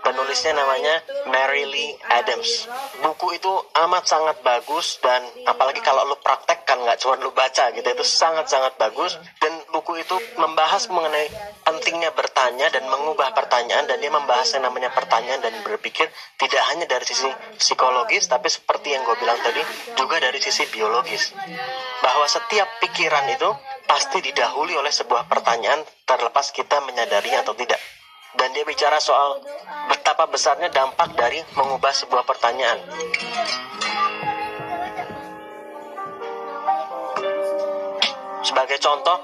Penulisnya 0.00 0.54
namanya 0.54 1.02
Mary 1.28 1.66
Lee 1.68 1.92
Adams. 2.08 2.70
Buku 3.02 3.36
itu 3.36 3.52
amat 3.84 4.04
sangat 4.06 4.36
bagus 4.40 5.02
dan 5.02 5.20
apalagi 5.44 5.82
kalau 5.82 6.06
lo 6.06 6.16
praktekkan 6.22 6.80
nggak 6.80 6.98
cuma 7.02 7.18
lo 7.18 7.34
baca 7.34 7.70
gitu 7.74 7.84
itu 7.84 8.04
sangat-sangat 8.06 8.78
bagus. 8.78 9.18
Dan 9.42 9.52
buku 9.74 10.00
itu 10.00 10.16
membahas 10.38 10.88
mengenai 10.88 11.28
pentingnya 11.66 12.14
bertanya 12.14 12.70
dan 12.72 12.86
mengubah 12.88 13.34
pertanyaan 13.34 13.84
dan 13.84 13.98
dia 14.00 14.12
membahas 14.12 14.48
yang 14.56 14.64
namanya 14.64 14.88
pertanyaan 14.94 15.42
dan 15.42 15.54
berpikir 15.66 16.08
tidak 16.40 16.62
hanya 16.72 16.86
dari 16.86 17.04
sisi 17.04 17.28
psikologis 17.58 18.30
tapi 18.30 18.48
seperti 18.48 18.94
yang 18.94 19.02
gue 19.04 19.16
bilang 19.20 19.36
tadi 19.42 19.60
juga 19.98 20.22
dari 20.22 20.38
sisi 20.40 20.64
biologis. 20.70 21.34
Bahwa 22.00 22.24
setiap 22.30 22.80
pikiran 22.80 23.26
itu 23.28 23.50
pasti 23.84 24.22
didahului 24.22 24.78
oleh 24.78 24.92
sebuah 24.92 25.26
pertanyaan 25.26 25.80
terlepas 26.04 26.52
kita 26.52 26.80
menyadarinya 26.84 27.42
atau 27.42 27.56
tidak 27.56 27.80
dan 28.36 28.48
dia 28.52 28.64
bicara 28.68 29.00
soal 29.00 29.40
betapa 29.88 30.28
besarnya 30.28 30.68
dampak 30.68 31.16
dari 31.16 31.40
mengubah 31.56 31.94
sebuah 31.94 32.26
pertanyaan. 32.28 32.80
Sebagai 38.44 38.80
contoh, 38.80 39.18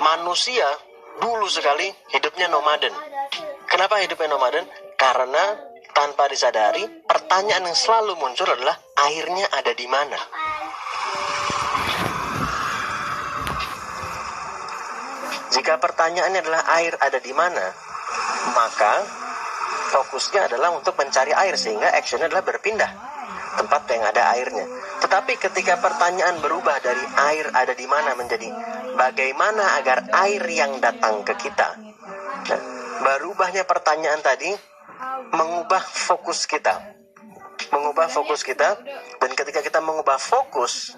manusia 0.00 0.66
dulu 1.20 1.46
sekali 1.48 1.88
hidupnya 2.12 2.48
nomaden. 2.48 2.92
Kenapa 3.68 4.00
hidupnya 4.00 4.28
nomaden? 4.32 4.64
Karena 4.96 5.72
tanpa 5.94 6.26
disadari, 6.26 6.82
pertanyaan 7.06 7.70
yang 7.70 7.78
selalu 7.78 8.18
muncul 8.18 8.48
adalah 8.50 8.74
airnya 9.06 9.46
ada 9.52 9.72
di 9.72 9.86
mana. 9.86 10.18
Jika 15.54 15.78
pertanyaannya 15.78 16.40
adalah 16.42 16.62
air 16.82 16.98
ada 16.98 17.22
di 17.22 17.30
mana, 17.30 17.70
maka 18.52 18.92
fokusnya 19.94 20.52
adalah 20.52 20.74
untuk 20.74 20.98
mencari 20.98 21.32
air 21.32 21.54
sehingga 21.56 21.88
actionnya 21.94 22.28
adalah 22.28 22.44
berpindah 22.44 23.14
tempat 23.54 23.86
yang 23.88 24.04
ada 24.04 24.22
airnya. 24.34 24.66
Tetapi 25.00 25.38
ketika 25.38 25.78
pertanyaan 25.78 26.42
berubah 26.42 26.82
dari 26.82 27.04
air 27.30 27.46
ada 27.54 27.72
di 27.72 27.86
mana 27.86 28.18
menjadi 28.18 28.50
bagaimana 28.98 29.78
agar 29.78 30.10
air 30.26 30.42
yang 30.50 30.82
datang 30.82 31.22
ke 31.22 31.38
kita. 31.38 31.78
Nah, 32.50 32.60
berubahnya 33.00 33.62
pertanyaan 33.64 34.20
tadi 34.20 34.50
mengubah 35.32 35.80
fokus 35.80 36.44
kita. 36.50 36.98
Mengubah 37.70 38.10
fokus 38.10 38.42
kita 38.42 38.76
dan 39.22 39.30
ketika 39.32 39.62
kita 39.62 39.78
mengubah 39.78 40.18
fokus 40.18 40.94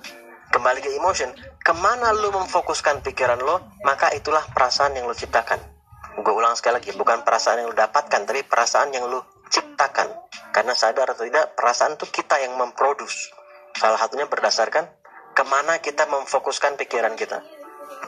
kembali 0.50 0.80
ke 0.80 0.90
emotion, 0.96 1.28
ke 1.60 1.72
mana 1.76 2.16
lu 2.16 2.32
memfokuskan 2.32 3.04
pikiran 3.04 3.36
lo, 3.44 3.60
maka 3.84 4.08
itulah 4.16 4.40
perasaan 4.56 4.96
yang 4.96 5.04
lo 5.04 5.12
ciptakan 5.12 5.75
gue 6.16 6.32
ulang 6.32 6.56
sekali 6.56 6.80
lagi 6.80 6.96
bukan 6.96 7.20
perasaan 7.22 7.60
yang 7.60 7.68
lu 7.68 7.76
dapatkan 7.76 8.20
tapi 8.24 8.42
perasaan 8.48 8.88
yang 8.92 9.04
lu 9.08 9.20
ciptakan. 9.52 10.08
Karena 10.52 10.72
sadar 10.72 11.12
atau 11.12 11.28
tidak 11.28 11.52
perasaan 11.52 12.00
itu 12.00 12.08
kita 12.08 12.40
yang 12.40 12.56
memproduksi 12.56 13.28
salah 13.76 14.00
satunya 14.00 14.24
berdasarkan 14.24 14.88
ke 15.36 15.44
mana 15.44 15.76
kita 15.84 16.08
memfokuskan 16.08 16.80
pikiran 16.80 17.12
kita. 17.12 17.44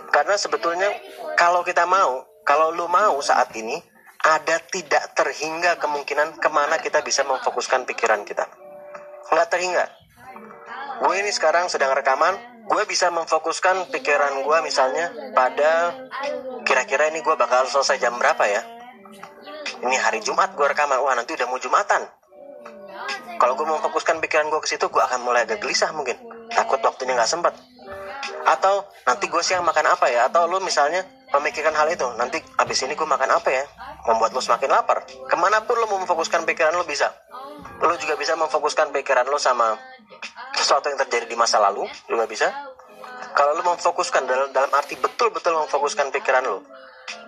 Karena 0.09 0.41
sebetulnya 0.41 0.89
kalau 1.37 1.61
kita 1.61 1.85
mau 1.85 2.25
kalau 2.49 2.73
lu 2.73 2.89
mau 2.89 3.21
saat 3.21 3.53
ini 3.53 3.77
ada 4.25 4.57
tidak 4.73 5.13
terhingga 5.13 5.77
kemungkinan 5.77 6.41
ke 6.41 6.49
mana 6.49 6.81
kita 6.81 7.05
bisa 7.05 7.23
memfokuskan 7.29 7.85
pikiran 7.85 8.25
kita. 8.25 8.49
Nggak 9.29 9.49
terhingga. 9.53 9.85
Gue 11.05 11.21
ini 11.21 11.31
sekarang 11.31 11.69
sedang 11.69 11.93
rekaman 11.93 12.35
gue 12.69 12.83
bisa 12.85 13.09
memfokuskan 13.09 13.89
pikiran 13.89 14.45
gue 14.45 14.59
misalnya 14.61 15.09
pada 15.33 15.97
kira-kira 16.69 17.09
ini 17.09 17.25
gue 17.25 17.35
bakal 17.35 17.65
selesai 17.65 17.97
jam 17.97 18.15
berapa 18.21 18.45
ya? 18.45 18.61
Ini 19.79 19.97
hari 19.97 20.21
Jumat 20.21 20.53
gue 20.53 20.67
rekaman. 20.69 21.01
Wah 21.01 21.17
nanti 21.17 21.33
udah 21.33 21.49
mau 21.49 21.57
Jumatan. 21.57 22.05
Kalau 23.41 23.55
gue 23.57 23.67
memfokuskan 23.67 24.21
pikiran 24.21 24.53
gue 24.53 24.61
ke 24.61 24.69
situ 24.69 24.91
gue 24.91 25.03
akan 25.03 25.25
mulai 25.25 25.49
agak 25.49 25.65
gelisah 25.65 25.95
mungkin. 25.97 26.19
Takut 26.53 26.81
waktunya 26.85 27.17
nggak 27.17 27.31
sempat 27.31 27.55
atau 28.49 28.89
nanti 29.05 29.29
gue 29.29 29.43
siang 29.45 29.65
makan 29.65 29.93
apa 29.93 30.09
ya? 30.09 30.29
Atau 30.29 30.49
lu 30.49 30.61
misalnya 30.61 31.05
memikirkan 31.33 31.77
hal 31.77 31.89
itu 31.93 32.09
nanti 32.17 32.41
abis 32.57 32.85
ini 32.85 32.97
gue 32.97 33.09
makan 33.09 33.31
apa 33.33 33.49
ya? 33.49 33.65
Membuat 34.09 34.33
lu 34.33 34.41
semakin 34.41 34.73
lapar. 34.73 35.05
Ke 35.05 35.37
mana 35.37 35.65
pun 35.65 35.77
lu 35.77 35.87
mau 35.89 36.01
memfokuskan 36.01 36.45
pikiran 36.49 36.77
lu 36.77 36.85
bisa. 36.85 37.13
Lu 37.81 37.95
juga 38.01 38.17
bisa 38.17 38.35
memfokuskan 38.37 38.93
pikiran 38.93 39.29
lu 39.29 39.37
sama 39.37 39.77
sesuatu 40.59 40.91
yang 40.91 40.99
terjadi 41.07 41.31
di 41.31 41.39
masa 41.39 41.63
lalu 41.63 41.87
juga 42.11 42.27
bisa. 42.27 42.51
Kalau 43.39 43.55
lu 43.55 43.63
memfokuskan 43.63 44.27
dalam, 44.27 44.51
dalam 44.51 44.71
arti 44.75 44.99
betul-betul 44.99 45.55
memfokuskan 45.55 46.11
pikiran 46.11 46.43
lu 46.43 46.59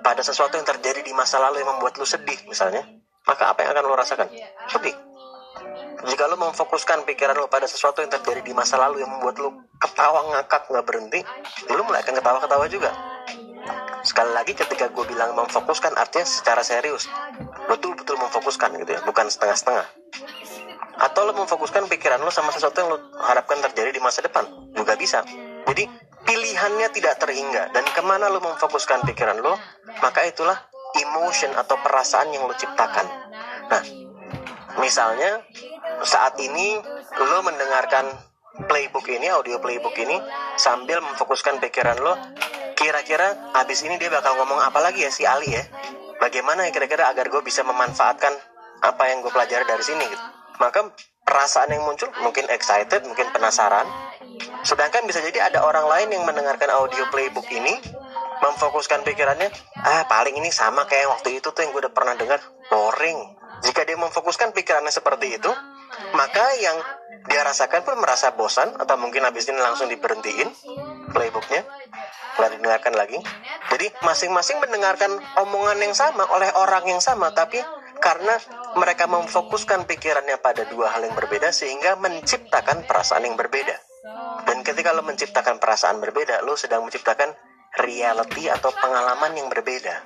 pada 0.02 0.20
sesuatu 0.26 0.58
yang 0.58 0.66
terjadi 0.66 1.06
di 1.06 1.14
masa 1.14 1.38
lalu 1.38 1.62
yang 1.62 1.70
membuat 1.70 1.96
lu 1.96 2.04
sedih 2.04 2.36
misalnya 2.50 2.82
maka 3.24 3.54
apa 3.54 3.62
yang 3.62 3.70
akan 3.72 3.82
lu 3.86 3.94
rasakan? 3.94 4.26
Sedih 4.66 4.96
jika 6.00 6.24
lu 6.32 6.36
memfokuskan 6.40 7.04
pikiran 7.04 7.36
lu 7.36 7.46
pada 7.52 7.68
sesuatu 7.68 8.00
yang 8.00 8.08
terjadi 8.08 8.40
di 8.40 8.56
masa 8.56 8.80
lalu 8.80 9.04
yang 9.04 9.12
membuat 9.12 9.36
lu 9.36 9.52
ketawa 9.76 10.32
ngakak 10.32 10.66
nggak 10.72 10.84
berhenti 10.88 11.20
lu 11.68 11.82
mulai 11.84 12.00
akan 12.00 12.16
ketawa-ketawa 12.18 12.64
juga. 12.72 12.90
Sekali 14.00 14.32
lagi 14.32 14.56
ketika 14.56 14.88
gue 14.88 15.04
bilang 15.04 15.36
memfokuskan 15.36 15.92
artinya 16.00 16.24
secara 16.24 16.64
serius 16.64 17.04
betul-betul 17.68 18.16
memfokuskan 18.16 18.80
gitu 18.80 18.96
ya 18.96 19.00
bukan 19.04 19.28
setengah-setengah 19.28 19.86
atau 21.00 21.24
lo 21.24 21.32
memfokuskan 21.32 21.88
pikiran 21.88 22.20
lo 22.20 22.28
sama 22.28 22.52
sesuatu 22.52 22.84
yang 22.84 22.92
lo 22.92 22.98
harapkan 23.24 23.56
terjadi 23.64 23.96
di 23.96 24.00
masa 24.04 24.20
depan. 24.20 24.44
Juga 24.76 25.00
bisa. 25.00 25.24
Jadi 25.64 25.88
pilihannya 26.28 26.88
tidak 26.92 27.16
terhingga. 27.16 27.72
Dan 27.72 27.84
ke 27.88 28.02
mana 28.04 28.28
lo 28.28 28.44
memfokuskan 28.44 29.08
pikiran 29.08 29.40
lo 29.40 29.56
maka 30.04 30.28
itulah 30.28 30.60
emotion 31.00 31.56
atau 31.56 31.80
perasaan 31.80 32.28
yang 32.36 32.44
lo 32.44 32.52
ciptakan. 32.52 33.06
Nah 33.72 33.82
misalnya 34.76 35.40
saat 36.04 36.36
ini 36.36 36.76
lo 37.16 37.38
mendengarkan 37.40 38.04
playbook 38.68 39.08
ini 39.08 39.32
audio 39.32 39.56
playbook 39.56 39.96
ini 39.96 40.20
sambil 40.60 41.00
memfokuskan 41.00 41.64
pikiran 41.64 41.96
lo 42.04 42.12
kira-kira 42.76 43.52
abis 43.56 43.84
ini 43.88 43.96
dia 43.96 44.12
bakal 44.12 44.36
ngomong 44.40 44.60
apa 44.60 44.80
lagi 44.84 45.04
ya 45.04 45.12
si 45.12 45.24
Ali 45.24 45.52
ya? 45.52 45.64
Bagaimana 46.20 46.68
ya 46.68 46.70
kira-kira 46.76 47.08
agar 47.08 47.32
gue 47.32 47.40
bisa 47.40 47.64
memanfaatkan 47.64 48.32
apa 48.80 49.02
yang 49.08 49.24
gue 49.24 49.32
pelajari 49.32 49.64
dari 49.64 49.84
sini 49.84 50.04
gitu. 50.04 50.39
Maka 50.60 50.92
perasaan 51.24 51.72
yang 51.72 51.82
muncul 51.88 52.12
mungkin 52.20 52.44
excited 52.52 53.00
mungkin 53.08 53.32
penasaran. 53.32 53.88
Sedangkan 54.62 55.08
bisa 55.08 55.24
jadi 55.24 55.48
ada 55.48 55.64
orang 55.64 55.88
lain 55.88 56.08
yang 56.20 56.24
mendengarkan 56.28 56.68
audio 56.76 57.08
playbook 57.08 57.48
ini 57.48 57.80
memfokuskan 58.40 59.04
pikirannya 59.04 59.48
ah 59.84 60.04
paling 60.08 60.36
ini 60.36 60.52
sama 60.52 60.84
kayak 60.84 61.08
waktu 61.08 61.40
itu 61.40 61.48
tuh 61.52 61.60
yang 61.64 61.72
gue 61.72 61.88
udah 61.88 61.94
pernah 61.96 62.14
dengar. 62.14 62.40
Boring. 62.68 63.40
Jika 63.60 63.84
dia 63.84 63.96
memfokuskan 63.96 64.52
pikirannya 64.52 64.92
seperti 64.92 65.36
itu 65.40 65.52
maka 66.16 66.44
yang 66.60 66.76
dia 67.28 67.44
rasakan 67.44 67.84
pun 67.84 68.00
merasa 68.00 68.32
bosan 68.32 68.72
atau 68.80 68.96
mungkin 68.96 69.26
habis 69.26 69.44
ini 69.50 69.60
langsung 69.60 69.90
diberhentiin 69.90 70.48
playbooknya 71.12 71.66
nggak 72.40 72.50
didengarkan 72.56 72.94
lagi. 72.96 73.18
Jadi 73.68 73.92
masing-masing 74.00 74.56
mendengarkan 74.62 75.12
omongan 75.44 75.78
yang 75.84 75.92
sama 75.92 76.24
oleh 76.32 76.48
orang 76.56 76.88
yang 76.88 77.02
sama 77.02 77.30
tapi 77.36 77.60
karena 78.00 78.34
mereka 78.74 79.04
memfokuskan 79.06 79.84
pikirannya 79.84 80.40
pada 80.40 80.66
dua 80.66 80.90
hal 80.90 81.04
yang 81.04 81.14
berbeda 81.14 81.52
sehingga 81.52 82.00
menciptakan 82.00 82.88
perasaan 82.88 83.28
yang 83.28 83.36
berbeda. 83.36 83.76
Dan 84.48 84.64
ketika 84.64 84.96
lo 84.96 85.04
menciptakan 85.04 85.60
perasaan 85.60 86.00
berbeda 86.00 86.40
lo 86.42 86.56
sedang 86.56 86.82
menciptakan 86.88 87.30
reality 87.78 88.48
atau 88.48 88.72
pengalaman 88.72 89.36
yang 89.36 89.52
berbeda. 89.52 90.00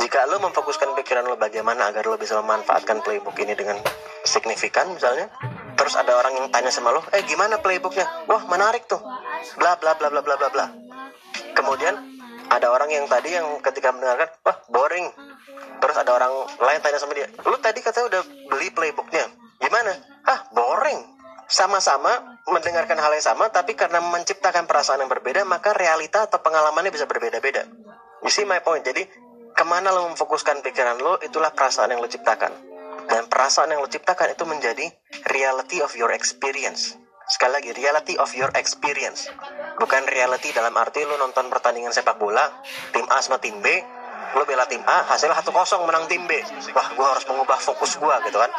Jika 0.00 0.24
lo 0.28 0.40
memfokuskan 0.40 0.96
pikiran 0.96 1.28
lo 1.28 1.36
bagaimana 1.36 1.92
agar 1.92 2.08
lo 2.08 2.16
bisa 2.16 2.40
memanfaatkan 2.40 3.04
playbook 3.04 3.36
ini 3.40 3.52
dengan 3.52 3.76
signifikan 4.24 4.90
misalnya 4.90 5.30
terus 5.76 5.94
ada 5.94 6.16
orang 6.16 6.40
yang 6.40 6.48
tanya 6.48 6.72
sama 6.72 6.90
lo 6.90 7.04
eh 7.12 7.20
gimana 7.28 7.60
playbooknya? 7.60 8.26
Wah 8.26 8.48
menarik 8.48 8.88
tuh. 8.88 9.00
Bla 9.60 9.76
bla 9.76 9.92
bla 10.00 10.08
bla 10.08 10.24
bla 10.24 10.34
bla 10.40 10.48
bla. 10.48 10.66
Kemudian 11.52 12.15
ada 12.50 12.66
orang 12.70 12.90
yang 12.92 13.06
tadi 13.10 13.34
yang 13.34 13.58
ketika 13.62 13.90
mendengarkan 13.90 14.30
wah 14.46 14.58
boring. 14.70 15.06
Terus 15.76 15.96
ada 15.96 16.10
orang 16.16 16.32
lain 16.56 16.80
tanya 16.80 16.98
sama 17.00 17.12
dia 17.12 17.28
lu 17.44 17.56
tadi 17.60 17.80
katanya 17.84 18.06
udah 18.10 18.22
beli 18.50 18.68
playbooknya? 18.72 19.24
Gimana? 19.60 19.92
Ah 20.26 20.46
boring. 20.52 21.16
Sama-sama 21.46 22.42
mendengarkan 22.50 22.98
hal 22.98 23.14
yang 23.14 23.22
sama 23.22 23.50
tapi 23.54 23.78
karena 23.78 24.02
menciptakan 24.02 24.66
perasaan 24.66 25.06
yang 25.06 25.10
berbeda 25.10 25.46
maka 25.46 25.70
realita 25.74 26.26
atau 26.26 26.42
pengalamannya 26.42 26.90
bisa 26.90 27.06
berbeda-beda. 27.06 27.66
You 28.22 28.30
see 28.30 28.46
my 28.46 28.58
point? 28.62 28.82
Jadi 28.82 29.06
ke 29.56 29.64
mana 29.64 29.94
lo 29.94 30.10
memfokuskan 30.10 30.60
pikiran 30.60 30.98
lo 30.98 31.22
itulah 31.22 31.54
perasaan 31.54 31.94
yang 31.94 32.02
lo 32.02 32.10
ciptakan. 32.10 32.52
Dan 33.06 33.30
perasaan 33.30 33.70
yang 33.70 33.78
lo 33.78 33.86
ciptakan 33.86 34.34
itu 34.34 34.42
menjadi 34.42 34.86
reality 35.30 35.78
of 35.78 35.94
your 35.94 36.10
experience 36.10 36.98
sekali 37.26 37.52
lagi 37.58 37.70
reality 37.74 38.14
of 38.18 38.30
your 38.38 38.50
experience. 38.54 39.26
Bukan 39.76 40.06
reality 40.06 40.54
dalam 40.54 40.72
arti 40.78 41.02
lu 41.02 41.18
nonton 41.18 41.50
pertandingan 41.50 41.90
sepak 41.90 42.16
bola 42.16 42.46
tim 42.94 43.04
A 43.10 43.18
sama 43.18 43.42
tim 43.42 43.58
B 43.60 43.66
lu 44.36 44.44
bela 44.44 44.68
tim 44.68 44.84
A 44.84 45.06
hasilnya 45.08 45.32
satu 45.40 45.48
kosong 45.54 45.86
menang 45.88 46.04
tim 46.12 46.20
B. 46.28 46.36
Wah 46.76 46.88
gue 46.92 47.06
harus 47.06 47.24
mengubah 47.24 47.56
fokus 47.56 47.96
gue 47.96 48.14
gitu 48.28 48.36
kan. 48.36 48.50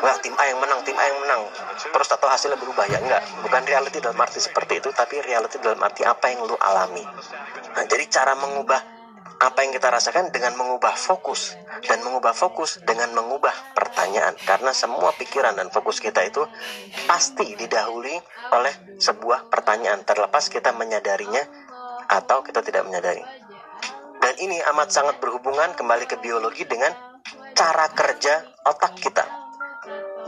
Wah 0.00 0.16
tim 0.24 0.32
A 0.38 0.44
yang 0.48 0.58
menang 0.62 0.80
tim 0.86 0.96
A 0.96 1.04
yang 1.04 1.18
menang. 1.20 1.42
Terus 1.76 2.08
atau 2.08 2.24
hasilnya 2.30 2.56
berubah 2.56 2.88
ya 2.88 2.98
enggak. 3.04 3.20
Bukan 3.44 3.62
reality 3.68 4.00
dalam 4.00 4.16
arti 4.16 4.40
seperti 4.40 4.80
itu 4.80 4.88
tapi 4.96 5.20
reality 5.20 5.60
dalam 5.60 5.80
arti 5.84 6.08
apa 6.08 6.32
yang 6.32 6.46
lu 6.46 6.56
alami. 6.56 7.04
Nah 7.76 7.84
jadi 7.84 8.04
cara 8.08 8.32
mengubah 8.32 8.95
apa 9.36 9.58
yang 9.64 9.72
kita 9.76 9.92
rasakan 9.92 10.32
dengan 10.32 10.56
mengubah 10.56 10.96
fokus 10.96 11.52
dan 11.84 12.00
mengubah 12.00 12.32
fokus 12.32 12.80
dengan 12.84 13.12
mengubah 13.12 13.52
pertanyaan. 13.76 14.32
Karena 14.40 14.72
semua 14.72 15.12
pikiran 15.12 15.52
dan 15.56 15.68
fokus 15.68 16.00
kita 16.00 16.24
itu 16.24 16.40
pasti 17.04 17.52
didahului 17.52 18.16
oleh 18.56 18.74
sebuah 18.96 19.52
pertanyaan. 19.52 20.04
Terlepas 20.08 20.48
kita 20.48 20.72
menyadarinya 20.72 21.44
atau 22.08 22.40
kita 22.40 22.64
tidak 22.64 22.88
menyadari. 22.88 23.20
Dan 24.16 24.34
ini 24.40 24.56
amat 24.72 24.88
sangat 24.88 25.20
berhubungan 25.20 25.76
kembali 25.76 26.08
ke 26.08 26.16
biologi 26.18 26.64
dengan 26.64 26.90
cara 27.52 27.92
kerja 27.92 28.40
otak 28.64 28.96
kita. 28.98 29.24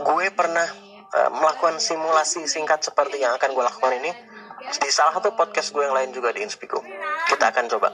Gue 0.05 0.31
pernah 0.31 0.69
uh, 1.11 1.29
melakukan 1.33 1.81
simulasi 1.81 2.45
singkat 2.45 2.85
seperti 2.85 3.19
yang 3.19 3.35
akan 3.35 3.51
gue 3.57 3.63
lakukan 3.65 3.93
ini 3.99 4.11
di 4.59 4.89
salah 4.91 5.17
satu 5.17 5.33
podcast 5.33 5.71
gue 5.71 5.81
yang 5.81 5.95
lain 5.95 6.11
juga 6.11 6.35
di 6.35 6.43
Inspigo 6.43 6.83
kita 7.31 7.49
akan 7.49 7.65
coba 7.71 7.89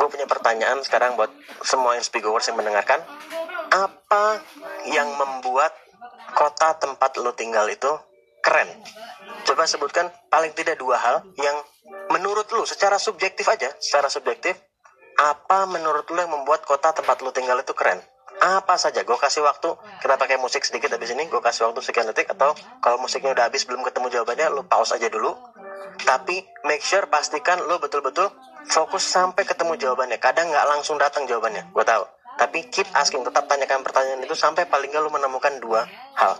gue 0.00 0.08
punya 0.08 0.24
pertanyaan 0.24 0.80
sekarang 0.80 1.20
buat 1.20 1.28
semua 1.60 2.00
Inspigowers 2.00 2.48
yang 2.48 2.56
mendengarkan. 2.56 3.04
Apa 3.68 4.40
yang 4.88 5.12
membuat 5.12 5.76
kota 6.32 6.80
tempat 6.80 7.20
lo 7.20 7.36
tinggal 7.36 7.68
itu 7.68 7.92
keren? 8.40 8.66
Coba 9.44 9.68
sebutkan 9.68 10.08
paling 10.32 10.56
tidak 10.56 10.80
dua 10.80 10.96
hal 10.96 11.16
yang 11.36 11.56
menurut 12.08 12.48
lo 12.56 12.64
secara 12.64 12.96
subjektif 12.96 13.44
aja, 13.44 13.68
secara 13.76 14.08
subjektif, 14.08 14.56
apa 15.20 15.68
menurut 15.68 16.08
lo 16.08 16.16
yang 16.16 16.32
membuat 16.32 16.64
kota 16.64 16.96
tempat 16.96 17.20
lo 17.20 17.28
tinggal 17.36 17.60
itu 17.60 17.76
keren? 17.76 18.00
Apa 18.40 18.80
saja, 18.80 19.04
gue 19.04 19.18
kasih 19.20 19.44
waktu, 19.44 19.68
kita 20.00 20.16
pakai 20.16 20.40
musik 20.40 20.64
sedikit 20.64 20.96
habis 20.96 21.12
ini, 21.12 21.28
gue 21.28 21.44
kasih 21.44 21.68
waktu 21.68 21.84
sekian 21.84 22.08
detik, 22.08 22.32
atau 22.32 22.56
kalau 22.80 22.96
musiknya 22.96 23.36
udah 23.36 23.52
habis 23.52 23.68
belum 23.68 23.84
ketemu 23.84 24.08
jawabannya, 24.16 24.48
lo 24.48 24.64
pause 24.64 24.96
aja 24.96 25.12
dulu. 25.12 25.36
Tapi 26.08 26.40
make 26.64 26.80
sure 26.80 27.04
pastikan 27.12 27.60
lo 27.68 27.76
betul-betul 27.76 28.32
fokus 28.68 29.04
sampai 29.06 29.46
ketemu 29.46 29.78
jawabannya. 29.78 30.18
Kadang 30.20 30.50
nggak 30.50 30.66
langsung 30.66 31.00
datang 31.00 31.24
jawabannya 31.24 31.72
gue 31.72 31.84
tahu. 31.84 32.04
Tapi 32.36 32.58
keep 32.72 32.88
asking 32.96 33.24
tetap 33.24 33.44
tanyakan 33.48 33.84
pertanyaan 33.84 34.24
itu 34.24 34.32
sampai 34.36 34.64
paling 34.68 34.88
nggak 34.88 35.02
lu 35.04 35.12
menemukan 35.12 35.56
dua 35.60 35.84
hal. 36.16 36.34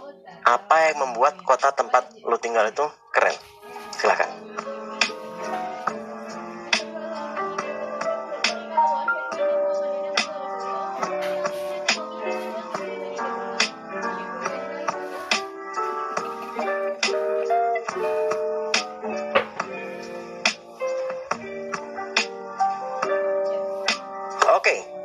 Apa 0.44 0.90
yang 0.92 1.04
membuat 1.04 1.40
kota 1.44 1.72
tempat 1.72 2.12
lu 2.24 2.36
tinggal 2.40 2.68
itu 2.68 2.84
keren? 3.12 3.36
Silakan 3.96 4.49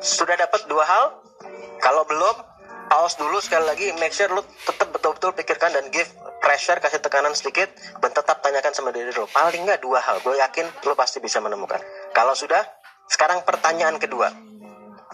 sudah 0.06 0.38
dapat 0.38 0.70
dua 0.70 0.86
hal. 0.86 1.06
Kalau 1.82 2.06
belum, 2.06 2.36
pause 2.94 3.18
dulu 3.18 3.42
sekali 3.42 3.66
lagi. 3.66 3.90
Make 3.98 4.14
sure 4.14 4.30
lu 4.30 4.46
tetap 4.64 4.94
betul-betul 4.94 5.34
pikirkan 5.34 5.74
dan 5.74 5.90
give 5.90 6.08
pressure, 6.40 6.78
kasih 6.78 7.02
tekanan 7.02 7.34
sedikit, 7.34 7.74
dan 7.98 8.12
tetap 8.14 8.46
tanyakan 8.46 8.74
sama 8.78 8.94
diri 8.94 9.10
lu. 9.10 9.26
Paling 9.34 9.66
nggak 9.66 9.82
dua 9.82 9.98
hal. 10.00 10.22
Gue 10.22 10.38
yakin 10.38 10.70
lu 10.86 10.94
pasti 10.94 11.18
bisa 11.18 11.42
menemukan. 11.42 11.82
Kalau 12.14 12.38
sudah, 12.38 12.62
sekarang 13.10 13.42
pertanyaan 13.42 13.98
kedua. 13.98 14.30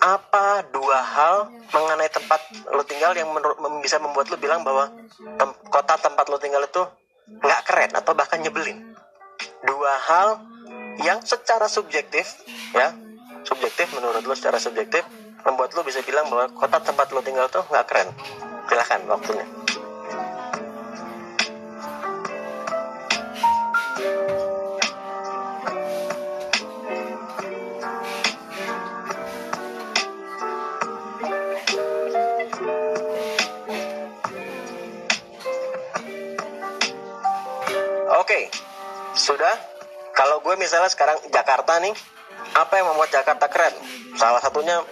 Apa 0.01 0.65
dua 0.73 0.97
hal 0.97 1.35
mengenai 1.71 2.09
tempat 2.09 2.41
lu 2.73 2.83
tinggal 2.83 3.13
yang 3.13 3.29
menurut 3.31 3.55
bisa 3.85 4.01
membuat 4.01 4.33
lu 4.33 4.37
bilang 4.41 4.65
bahwa 4.65 4.89
tem 5.37 5.49
kota 5.69 5.93
tempat 6.01 6.25
lu 6.25 6.41
tinggal 6.41 6.65
itu 6.65 6.81
nggak 7.31 7.61
keren 7.69 7.91
atau 7.93 8.17
bahkan 8.17 8.41
nyebelin? 8.41 8.91
dua 9.65 9.93
hal 10.09 10.29
yang 11.01 11.21
secara 11.21 11.69
subjektif 11.69 12.41
ya 12.73 12.93
subjektif 13.43 13.87
menurut 13.97 14.23
lo 14.25 14.33
secara 14.37 14.61
subjektif 14.61 15.05
membuat 15.45 15.73
lo 15.73 15.81
bisa 15.81 16.01
bilang 16.05 16.29
bahwa 16.29 16.49
kota 16.53 16.77
tempat 16.81 17.09
lo 17.13 17.21
tinggal 17.25 17.49
tuh 17.49 17.65
nggak 17.69 17.85
keren 17.89 18.09
silahkan 18.69 19.01
waktunya 19.09 19.45
Oke, 38.21 38.53
sudah. 39.17 39.55
Kalau 40.13 40.39
gue 40.45 40.53
misalnya 40.55 40.87
sekarang 40.87 41.17
Jakarta 41.33 41.81
nih, 41.81 41.95
apa 42.55 42.73
yang 42.79 42.91
membuat 42.91 43.11
Jakarta 43.11 43.47
keren? 43.47 43.73
Salah 44.19 44.43
satunya 44.43 44.83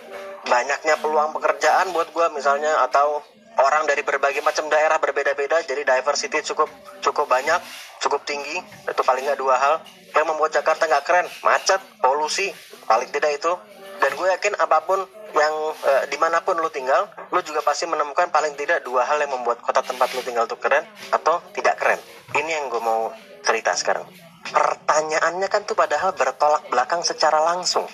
banyaknya 0.48 0.96
peluang 1.04 1.36
pekerjaan 1.36 1.92
buat 1.92 2.10
gue 2.16 2.28
misalnya 2.32 2.88
atau 2.88 3.20
orang 3.60 3.84
dari 3.86 4.02
berbagai 4.08 4.40
macam 4.40 4.72
daerah 4.72 4.96
berbeda-beda 5.04 5.60
jadi 5.68 5.84
diversity 5.84 6.40
cukup 6.48 6.72
cukup 7.04 7.28
banyak 7.28 7.60
cukup 8.00 8.24
tinggi 8.24 8.56
itu 8.88 9.02
paling 9.04 9.28
nggak 9.28 9.40
dua 9.40 9.56
hal. 9.60 9.76
Yang 10.16 10.26
membuat 10.26 10.52
Jakarta 10.56 10.90
nggak 10.90 11.06
keren 11.06 11.28
macet 11.44 11.82
polusi 12.00 12.50
paling 12.88 13.10
tidak 13.12 13.36
itu. 13.36 13.54
Dan 14.00 14.16
gue 14.16 14.28
yakin 14.32 14.56
apa 14.56 14.80
pun 14.88 15.04
yang 15.36 15.54
eh, 15.86 16.04
di 16.08 16.18
mana 16.18 16.40
pun 16.42 16.58
lu 16.58 16.72
tinggal 16.72 17.12
lu 17.30 17.44
juga 17.44 17.62
pasti 17.62 17.86
menemukan 17.86 18.32
paling 18.32 18.56
tidak 18.56 18.82
dua 18.82 19.06
hal 19.06 19.20
yang 19.20 19.30
membuat 19.30 19.60
kota 19.62 19.84
tempat 19.84 20.10
lu 20.16 20.24
tinggal 20.24 20.48
tuh 20.48 20.58
keren 20.58 20.88
atau 21.12 21.44
tidak 21.52 21.76
keren. 21.76 22.00
Ini 22.32 22.50
yang 22.64 22.72
gue 22.72 22.82
mau 22.82 23.12
cerita 23.44 23.76
sekarang 23.76 24.29
pertanyaannya 24.50 25.48
kan 25.48 25.66
tuh 25.66 25.78
padahal 25.78 26.14
bertolak 26.14 26.66
belakang 26.70 27.02
secara 27.06 27.42
langsung 27.42 27.86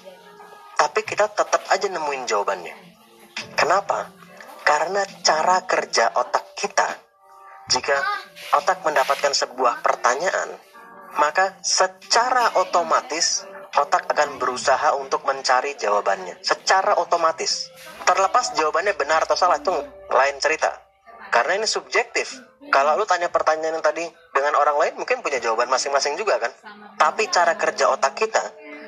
tapi 0.76 1.04
kita 1.04 1.32
tetap 1.32 1.64
aja 1.72 1.88
nemuin 1.88 2.24
jawabannya 2.28 2.76
kenapa 3.56 4.12
karena 4.66 5.04
cara 5.24 5.64
kerja 5.68 6.12
otak 6.16 6.56
kita 6.58 6.90
jika 7.72 7.98
otak 8.56 8.82
mendapatkan 8.86 9.34
sebuah 9.34 9.84
pertanyaan 9.84 10.56
maka 11.16 11.56
secara 11.64 12.60
otomatis 12.60 13.48
otak 13.76 14.08
akan 14.08 14.40
berusaha 14.40 14.96
untuk 14.96 15.28
mencari 15.28 15.76
jawabannya 15.76 16.40
secara 16.40 16.96
otomatis. 16.96 17.68
Terlepas 18.08 18.56
jawabannya 18.56 18.96
benar 18.96 19.28
atau 19.28 19.36
salah 19.36 19.60
itu 19.60 19.72
lain 20.12 20.36
cerita. 20.40 20.72
Karena 21.32 21.60
ini 21.60 21.68
subjektif. 21.68 22.40
Kalau 22.72 22.96
lu 22.96 23.04
tanya 23.04 23.28
pertanyaan 23.28 23.78
yang 23.78 23.86
tadi 23.86 24.08
dengan 24.36 24.60
orang 24.60 24.76
lain 24.76 24.94
mungkin 25.00 25.24
punya 25.24 25.40
jawaban 25.40 25.72
masing-masing 25.72 26.20
juga 26.20 26.36
kan. 26.44 26.52
Tapi 27.00 27.32
cara 27.32 27.56
kerja 27.56 27.88
otak 27.96 28.20
kita 28.20 28.44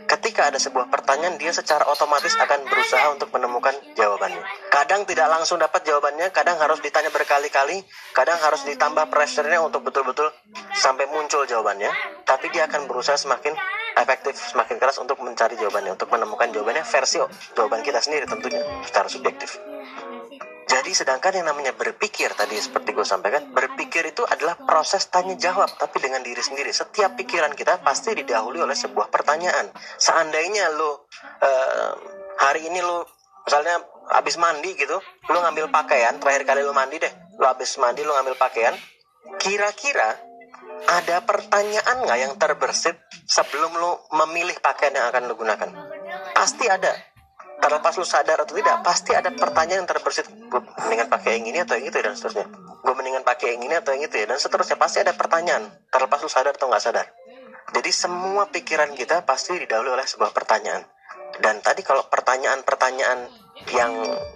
ketika 0.07 0.47
ada 0.47 0.55
sebuah 0.55 0.87
pertanyaan 0.87 1.35
dia 1.35 1.51
secara 1.51 1.83
otomatis 1.91 2.31
akan 2.39 2.63
berusaha 2.63 3.11
untuk 3.11 3.27
menemukan 3.35 3.75
jawabannya. 3.99 4.39
Kadang 4.71 5.03
tidak 5.03 5.27
langsung 5.27 5.59
dapat 5.59 5.83
jawabannya, 5.83 6.31
kadang 6.31 6.55
harus 6.63 6.79
ditanya 6.79 7.11
berkali-kali, 7.11 7.83
kadang 8.15 8.39
harus 8.39 8.63
ditambah 8.63 9.11
pressure-nya 9.11 9.59
untuk 9.59 9.83
betul-betul 9.83 10.31
sampai 10.71 11.11
muncul 11.11 11.43
jawabannya. 11.43 11.91
Tapi 12.23 12.47
dia 12.55 12.71
akan 12.71 12.87
berusaha 12.87 13.19
semakin 13.19 13.51
efektif, 13.99 14.39
semakin 14.39 14.79
keras 14.79 14.97
untuk 15.03 15.19
mencari 15.19 15.59
jawabannya, 15.59 15.99
untuk 15.99 16.07
menemukan 16.07 16.47
jawabannya 16.55 16.87
versi 16.87 17.19
jawaban 17.53 17.83
kita 17.83 17.99
sendiri 17.99 18.23
tentunya 18.23 18.63
secara 18.87 19.11
subjektif. 19.11 19.59
Jadi 20.67 20.91
sedangkan 20.91 21.31
yang 21.31 21.47
namanya 21.47 21.71
berpikir 21.71 22.35
tadi 22.35 22.59
seperti 22.59 22.91
gue 22.91 23.07
sampaikan, 23.07 23.55
berpikir 23.55 24.03
itu 24.11 24.27
adalah 24.27 24.59
proses 24.59 25.07
tanya 25.07 25.39
jawab 25.39 25.71
tapi 25.79 26.03
dengan 26.03 26.19
diri 26.19 26.43
sendiri. 26.43 26.75
Setiap 26.75 27.15
pikiran 27.15 27.55
kita 27.55 27.79
pasti 27.79 28.11
didahului 28.11 28.59
oleh 28.59 28.75
sebuah 28.75 29.07
pertanyaan. 29.07 29.71
Seandainya 29.95 30.67
lo 30.75 31.07
uh, 31.39 31.91
hari 32.43 32.67
ini 32.67 32.83
lo 32.83 33.07
misalnya 33.47 33.79
habis 34.11 34.35
mandi 34.35 34.75
gitu, 34.75 34.99
lo 35.31 35.37
ngambil 35.39 35.71
pakaian, 35.71 36.19
terakhir 36.19 36.43
kali 36.43 36.67
lo 36.67 36.75
mandi 36.75 36.99
deh, 36.99 37.13
lo 37.39 37.47
habis 37.47 37.79
mandi 37.79 38.03
lo 38.03 38.11
ngambil 38.19 38.35
pakaian, 38.35 38.75
kira-kira 39.39 40.19
ada 40.87 41.23
pertanyaan 41.23 42.03
nggak 42.03 42.19
yang 42.19 42.33
terbersit 42.35 42.99
sebelum 43.23 43.71
lo 43.79 44.03
memilih 44.19 44.59
pakaian 44.59 44.99
yang 44.99 45.07
akan 45.15 45.31
lo 45.31 45.39
gunakan? 45.39 45.69
Pasti 46.35 46.67
ada 46.67 46.91
terlepas 47.57 47.93
lu 47.97 48.05
sadar 48.05 48.45
atau 48.45 48.53
tidak 48.53 48.85
pasti 48.85 49.11
ada 49.17 49.33
pertanyaan 49.33 49.83
yang 49.83 49.89
terbersit. 49.89 50.29
Gue 50.47 50.61
mendingan 50.85 51.09
pakai 51.09 51.41
yang 51.41 51.45
ini 51.49 51.59
atau 51.65 51.75
yang 51.77 51.89
itu 51.89 51.97
dan 51.97 52.13
seterusnya. 52.13 52.45
Gue 52.85 52.93
mendingan 52.93 53.23
pakai 53.25 53.57
yang 53.57 53.63
ini 53.65 53.75
atau 53.77 53.91
yang 53.97 54.03
itu 54.05 54.15
ya 54.17 54.25
dan 54.29 54.37
seterusnya. 54.37 54.77
Pasti 54.77 55.01
ada 55.01 55.13
pertanyaan 55.17 55.65
terlepas 55.89 56.21
lu 56.21 56.29
sadar 56.29 56.53
atau 56.53 56.69
nggak 56.69 56.83
sadar. 56.83 57.05
Jadi 57.73 57.89
semua 57.91 58.47
pikiran 58.47 58.93
kita 58.95 59.27
pasti 59.27 59.57
didahului 59.57 59.91
oleh 59.91 60.07
sebuah 60.07 60.31
pertanyaan. 60.31 60.85
Dan 61.41 61.59
tadi 61.59 61.83
kalau 61.83 62.07
pertanyaan-pertanyaan 62.07 63.47
yang 63.73 63.91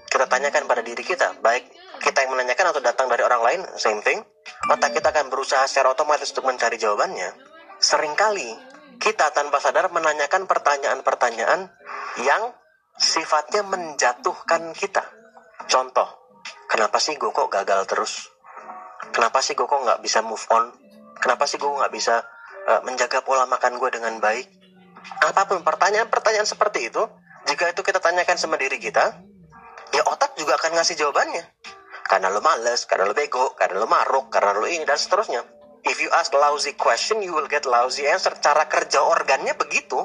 kita 0.09 0.25
tanyakan 0.27 0.65
pada 0.65 0.81
diri 0.81 1.05
kita 1.05 1.37
baik 1.45 1.69
kita 2.01 2.25
yang 2.25 2.33
menanyakan 2.33 2.73
atau 2.73 2.81
datang 2.81 3.05
dari 3.05 3.21
orang 3.21 3.41
lain 3.45 3.61
same 3.77 4.01
thing 4.01 4.17
otak 4.65 4.97
kita 4.97 5.13
akan 5.13 5.29
berusaha 5.29 5.61
secara 5.69 5.93
otomatis 5.93 6.33
untuk 6.33 6.49
mencari 6.49 6.81
jawabannya. 6.81 7.31
Seringkali 7.77 8.49
kita 9.01 9.33
tanpa 9.33 9.57
sadar 9.57 9.89
menanyakan 9.89 10.45
pertanyaan-pertanyaan 10.45 11.69
yang 12.21 12.53
sifatnya 12.97 13.63
menjatuhkan 13.63 14.75
kita. 14.75 15.03
Contoh, 15.69 16.07
kenapa 16.67 16.97
sih 16.97 17.15
gue 17.15 17.31
kok 17.31 17.47
gagal 17.47 17.87
terus? 17.87 18.27
Kenapa 19.11 19.43
sih 19.43 19.55
gue 19.55 19.67
kok 19.67 19.81
nggak 19.81 20.01
bisa 20.03 20.23
move 20.23 20.43
on? 20.51 20.71
Kenapa 21.21 21.45
sih 21.45 21.61
gue 21.61 21.69
nggak 21.69 21.93
bisa 21.93 22.23
uh, 22.67 22.81
menjaga 22.87 23.21
pola 23.21 23.45
makan 23.45 23.77
gue 23.77 23.89
dengan 23.93 24.17
baik? 24.17 24.47
Apa 25.21 25.49
pun 25.49 25.65
pertanyaan-pertanyaan 25.65 26.45
seperti 26.45 26.93
itu, 26.93 27.03
jika 27.49 27.73
itu 27.73 27.81
kita 27.81 27.97
tanyakan 27.97 28.37
sama 28.37 28.57
diri 28.57 28.77
kita, 28.77 29.17
ya 29.93 30.03
otak 30.05 30.37
juga 30.37 30.57
akan 30.61 30.77
ngasih 30.77 30.95
jawabannya. 30.97 31.43
Karena 32.05 32.27
lo 32.29 32.43
males, 32.43 32.85
karena 32.85 33.07
lo 33.07 33.15
bego, 33.15 33.55
karena 33.55 33.81
lo 33.81 33.87
maruk, 33.87 34.29
karena 34.29 34.57
lo 34.57 34.67
ini, 34.67 34.83
dan 34.85 34.99
seterusnya. 34.99 35.41
If 35.81 35.97
you 35.97 36.13
ask 36.13 36.29
lousy 36.35 36.77
question, 36.77 37.25
you 37.25 37.33
will 37.33 37.49
get 37.49 37.65
lousy 37.65 38.05
answer. 38.05 38.35
Cara 38.37 38.69
kerja 38.69 39.01
organnya 39.01 39.57
begitu. 39.57 39.97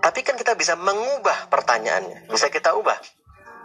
Tapi 0.00 0.20
kan 0.24 0.34
kita 0.36 0.56
bisa 0.56 0.74
mengubah 0.80 1.52
pertanyaannya. 1.52 2.32
Bisa 2.32 2.48
kita 2.48 2.72
ubah. 2.72 2.96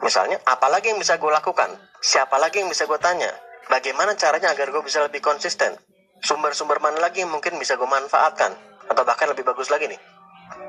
Misalnya, 0.04 0.38
apalagi 0.44 0.92
yang 0.92 1.00
bisa 1.00 1.16
gue 1.16 1.32
lakukan? 1.32 1.72
Siapa 2.04 2.36
lagi 2.36 2.60
yang 2.60 2.68
bisa 2.68 2.84
gue 2.84 3.00
tanya? 3.00 3.32
Bagaimana 3.72 4.14
caranya 4.20 4.52
agar 4.52 4.70
gue 4.70 4.84
bisa 4.84 5.00
lebih 5.02 5.24
konsisten? 5.24 5.74
Sumber-sumber 6.22 6.84
mana 6.84 7.00
lagi 7.00 7.24
yang 7.24 7.32
mungkin 7.32 7.56
bisa 7.56 7.80
gue 7.80 7.88
manfaatkan? 7.88 8.52
Atau 8.92 9.08
bahkan 9.08 9.32
lebih 9.32 9.48
bagus 9.48 9.72
lagi 9.72 9.88
nih. 9.90 9.98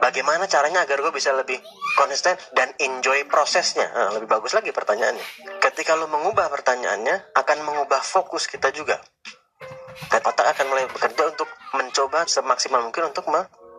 Bagaimana 0.00 0.48
caranya 0.48 0.86
agar 0.86 1.04
gue 1.04 1.12
bisa 1.12 1.36
lebih 1.36 1.60
konsisten 2.00 2.38
dan 2.56 2.72
enjoy 2.80 3.28
prosesnya? 3.28 3.90
Nah, 3.92 4.16
lebih 4.16 4.30
bagus 4.30 4.56
lagi 4.56 4.72
pertanyaannya. 4.72 5.60
Ketika 5.60 5.98
lo 5.98 6.08
mengubah 6.08 6.48
pertanyaannya, 6.48 7.36
akan 7.36 7.58
mengubah 7.66 8.00
fokus 8.00 8.48
kita 8.48 8.72
juga. 8.72 8.96
Dan 10.08 10.20
otak 10.24 10.46
akan 10.56 10.66
mulai 10.72 10.88
bekerja 10.88 11.28
untuk 11.28 11.48
mencoba 11.76 12.24
semaksimal 12.24 12.80
mungkin 12.84 13.12
untuk 13.12 13.28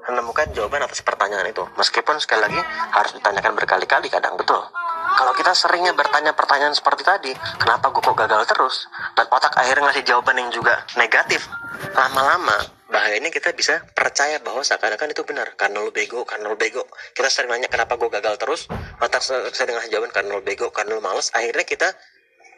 menemukan 0.07 0.47
jawaban 0.55 0.83
atas 0.87 1.03
pertanyaan 1.03 1.47
itu. 1.51 1.63
Meskipun 1.75 2.17
sekali 2.23 2.47
lagi 2.47 2.59
harus 2.95 3.11
ditanyakan 3.15 3.53
berkali-kali 3.59 4.07
kadang 4.07 4.39
betul. 4.39 4.59
Kalau 5.17 5.33
kita 5.33 5.51
seringnya 5.51 5.97
bertanya 5.97 6.31
pertanyaan 6.37 6.77
seperti 6.77 7.01
tadi, 7.01 7.31
kenapa 7.57 7.89
gue 7.89 8.01
kok 8.03 8.13
gagal 8.13 8.43
terus? 8.47 8.85
Dan 9.17 9.25
otak 9.27 9.53
akhirnya 9.57 9.89
ngasih 9.89 10.03
jawaban 10.05 10.37
yang 10.37 10.49
juga 10.53 10.85
negatif. 10.93 11.49
Lama-lama, 11.97 12.53
bahayanya 12.87 13.33
kita 13.33 13.49
bisa 13.57 13.81
percaya 13.97 14.37
bahwa 14.45 14.61
seakan-akan 14.61 15.11
itu 15.11 15.25
benar. 15.25 15.57
Karena 15.57 15.81
lu 15.81 15.89
bego, 15.89 16.21
karena 16.21 16.53
lu 16.53 16.57
bego. 16.59 16.85
Kita 17.17 17.33
sering 17.33 17.49
nanya 17.49 17.65
kenapa 17.65 17.97
gue 17.97 18.09
gagal 18.13 18.37
terus, 18.37 18.61
otak 19.01 19.25
sering 19.25 19.73
ngasih 19.73 19.89
jawaban 19.89 20.13
karena 20.13 20.37
lu 20.37 20.43
bego, 20.45 20.69
karena 20.69 20.95
lu 20.95 21.01
males. 21.01 21.33
Akhirnya 21.33 21.65
kita 21.65 21.97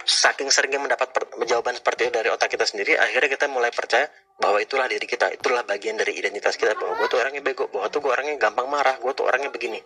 saking 0.04 0.50
seringnya 0.50 0.80
mendapat 0.82 1.12
jawaban 1.46 1.76
seperti 1.78 2.08
itu 2.08 2.12
dari 2.12 2.30
otak 2.32 2.50
kita 2.52 2.66
sendiri, 2.66 2.96
akhirnya 2.98 3.30
kita 3.30 3.46
mulai 3.52 3.70
percaya 3.70 4.08
bahwa 4.39 4.63
itulah 4.63 4.88
diri 4.88 5.04
kita, 5.04 5.36
itulah 5.36 5.67
bagian 5.67 5.99
dari 5.99 6.15
identitas 6.15 6.56
kita 6.56 6.71
bahwa 6.80 6.95
gue 6.95 7.08
tuh 7.12 7.19
orangnya 7.19 7.43
bego, 7.43 7.67
bahwa 7.67 7.91
tuh 7.91 7.99
gue 7.99 8.12
orangnya 8.12 8.39
gampang 8.39 8.71
marah, 8.71 8.95
gue 8.95 9.12
tuh 9.12 9.28
orangnya 9.28 9.52
begini. 9.52 9.80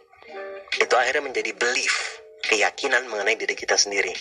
Itu 0.77 0.93
akhirnya 0.93 1.25
menjadi 1.25 1.51
belief, 1.57 2.21
keyakinan 2.45 3.09
mengenai 3.09 3.33
diri 3.33 3.57
kita 3.57 3.73
sendiri. 3.73 4.13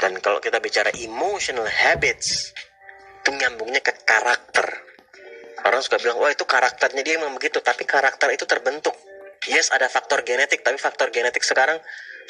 Dan 0.00 0.16
kalau 0.24 0.40
kita 0.40 0.56
bicara 0.56 0.88
emotional 0.96 1.68
habits, 1.68 2.56
itu 3.22 3.30
nyambungnya 3.36 3.84
ke 3.84 3.92
karakter. 4.08 4.66
Orang 5.68 5.84
suka 5.84 6.00
bilang, 6.00 6.18
wah 6.18 6.32
itu 6.32 6.48
karakternya 6.48 7.04
dia 7.04 7.20
memang 7.20 7.36
begitu, 7.36 7.60
tapi 7.60 7.84
karakter 7.84 8.32
itu 8.32 8.48
terbentuk. 8.48 8.96
Yes, 9.46 9.68
ada 9.68 9.86
faktor 9.92 10.24
genetik, 10.24 10.64
tapi 10.64 10.80
faktor 10.80 11.12
genetik 11.12 11.44
sekarang 11.44 11.76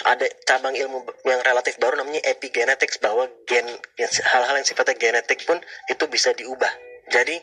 ada 0.03 0.27
cabang 0.43 0.75
ilmu 0.75 1.07
yang 1.23 1.39
relatif 1.45 1.79
baru 1.79 2.03
namanya 2.03 2.25
epigenetics 2.25 2.99
bahwa 2.99 3.29
gen 3.45 3.69
hal-hal 4.01 4.57
yang 4.57 4.67
sifatnya 4.67 4.97
genetik 4.97 5.45
pun 5.45 5.61
itu 5.93 6.05
bisa 6.09 6.33
diubah 6.33 6.92
jadi 7.13 7.37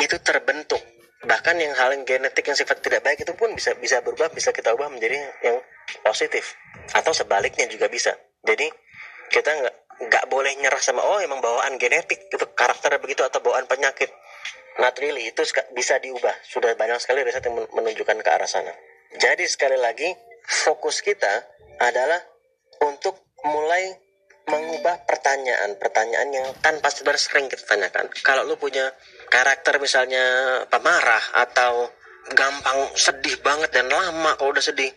itu 0.00 0.16
terbentuk. 0.24 0.80
Bahkan 1.24 1.56
yang 1.60 1.72
hal 1.76 1.92
yang 1.92 2.04
genetik 2.08 2.44
yang 2.44 2.56
sifat 2.56 2.80
tidak 2.80 3.04
baik 3.04 3.20
itu 3.20 3.32
pun 3.36 3.52
bisa 3.52 3.76
bisa 3.76 4.00
berubah, 4.00 4.32
bisa 4.32 4.52
kita 4.52 4.72
ubah 4.72 4.88
menjadi 4.88 5.20
yang 5.44 5.60
positif. 6.00 6.56
Atau 6.96 7.12
sebaliknya 7.12 7.68
juga 7.68 7.88
bisa. 7.88 8.12
Jadi 8.44 8.68
kita 9.28 9.50
nggak 9.52 9.76
nggak 9.94 10.24
boleh 10.26 10.52
nyerah 10.58 10.82
sama 10.82 11.06
oh 11.06 11.22
emang 11.22 11.38
bawaan 11.38 11.78
genetik 11.78 12.26
itu 12.26 12.44
karakternya 12.56 12.98
begitu 12.98 13.22
atau 13.22 13.38
bawaan 13.40 13.66
penyakit. 13.70 14.10
not 14.74 14.98
really 14.98 15.30
itu 15.30 15.38
bisa 15.70 16.02
diubah 16.02 16.34
sudah 16.42 16.74
banyak 16.74 16.98
sekali 16.98 17.22
riset 17.22 17.46
yang 17.46 17.54
men- 17.54 17.70
menunjukkan 17.70 18.18
ke 18.26 18.26
arah 18.26 18.50
sana 18.50 18.74
jadi 19.22 19.46
sekali 19.46 19.78
lagi 19.78 20.10
fokus 20.66 20.98
kita 20.98 21.30
adalah 21.78 22.18
untuk 22.82 23.14
mulai 23.46 23.94
mengubah 24.44 25.08
pertanyaan-pertanyaan 25.08 26.28
yang 26.32 26.46
tanpa 26.60 26.92
sadar 26.92 27.16
sering 27.16 27.48
kita 27.48 27.64
tanyakan. 27.64 28.08
Kalau 28.20 28.44
lu 28.44 28.60
punya 28.60 28.92
karakter 29.32 29.80
misalnya 29.80 30.24
pemarah 30.68 31.24
atau 31.40 31.88
gampang 32.32 32.92
sedih 32.96 33.40
banget 33.40 33.72
dan 33.72 33.88
lama 33.88 34.36
kalau 34.36 34.52
udah 34.52 34.64
sedih, 34.64 34.92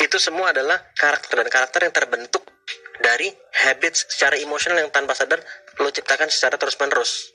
itu 0.00 0.16
semua 0.16 0.52
adalah 0.52 0.78
karakter 0.96 1.44
dan 1.44 1.48
karakter 1.48 1.80
yang 1.88 1.94
terbentuk 1.94 2.44
dari 2.98 3.30
habits 3.66 4.10
secara 4.10 4.36
emosional 4.38 4.82
yang 4.82 4.92
tanpa 4.92 5.14
sadar 5.14 5.40
lo 5.80 5.88
ciptakan 5.88 6.28
secara 6.28 6.58
terus-menerus. 6.58 7.34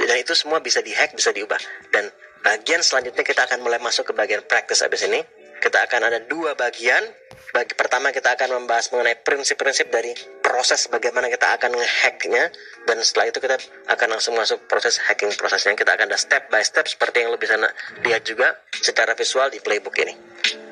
Dan 0.00 0.16
itu 0.16 0.32
semua 0.32 0.64
bisa 0.64 0.80
dihack, 0.80 1.12
bisa 1.12 1.30
diubah. 1.30 1.60
Dan 1.92 2.08
bagian 2.40 2.80
selanjutnya 2.80 3.20
kita 3.20 3.44
akan 3.44 3.60
mulai 3.60 3.76
masuk 3.78 4.10
ke 4.10 4.12
bagian 4.16 4.40
practice 4.48 4.80
abis 4.80 5.04
ini. 5.04 5.20
Kita 5.60 5.84
akan 5.84 6.08
ada 6.08 6.18
dua 6.24 6.56
bagian. 6.56 7.04
Bagi 7.52 7.76
pertama 7.76 8.10
kita 8.10 8.34
akan 8.34 8.64
membahas 8.64 8.90
mengenai 8.90 9.20
prinsip-prinsip 9.20 9.92
dari 9.92 10.10
proses 10.54 10.86
bagaimana 10.86 11.26
kita 11.26 11.58
akan 11.58 11.74
ngehacknya 11.74 12.46
dan 12.86 12.96
setelah 13.02 13.26
itu 13.26 13.42
kita 13.42 13.58
akan 13.90 14.08
langsung 14.14 14.38
masuk 14.38 14.70
proses 14.70 15.02
hacking 15.02 15.34
prosesnya. 15.34 15.74
Kita 15.74 15.98
akan 15.98 16.06
ada 16.06 16.14
step 16.14 16.46
by 16.46 16.62
step 16.62 16.86
seperti 16.86 17.26
yang 17.26 17.34
lo 17.34 17.38
bisa 17.42 17.58
lihat 18.06 18.22
juga 18.22 18.54
secara 18.78 19.18
visual 19.18 19.50
di 19.50 19.58
playbook 19.58 19.98
ini. 19.98 20.14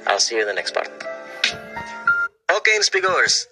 I'll 0.07 0.23
see 0.23 0.39
you 0.39 0.47
in 0.47 0.49
the 0.49 0.55
next 0.55 0.71
part. 0.71 0.87
Oke, 2.47 2.71
okay, 2.71 2.75
Inspigors. 2.79 3.52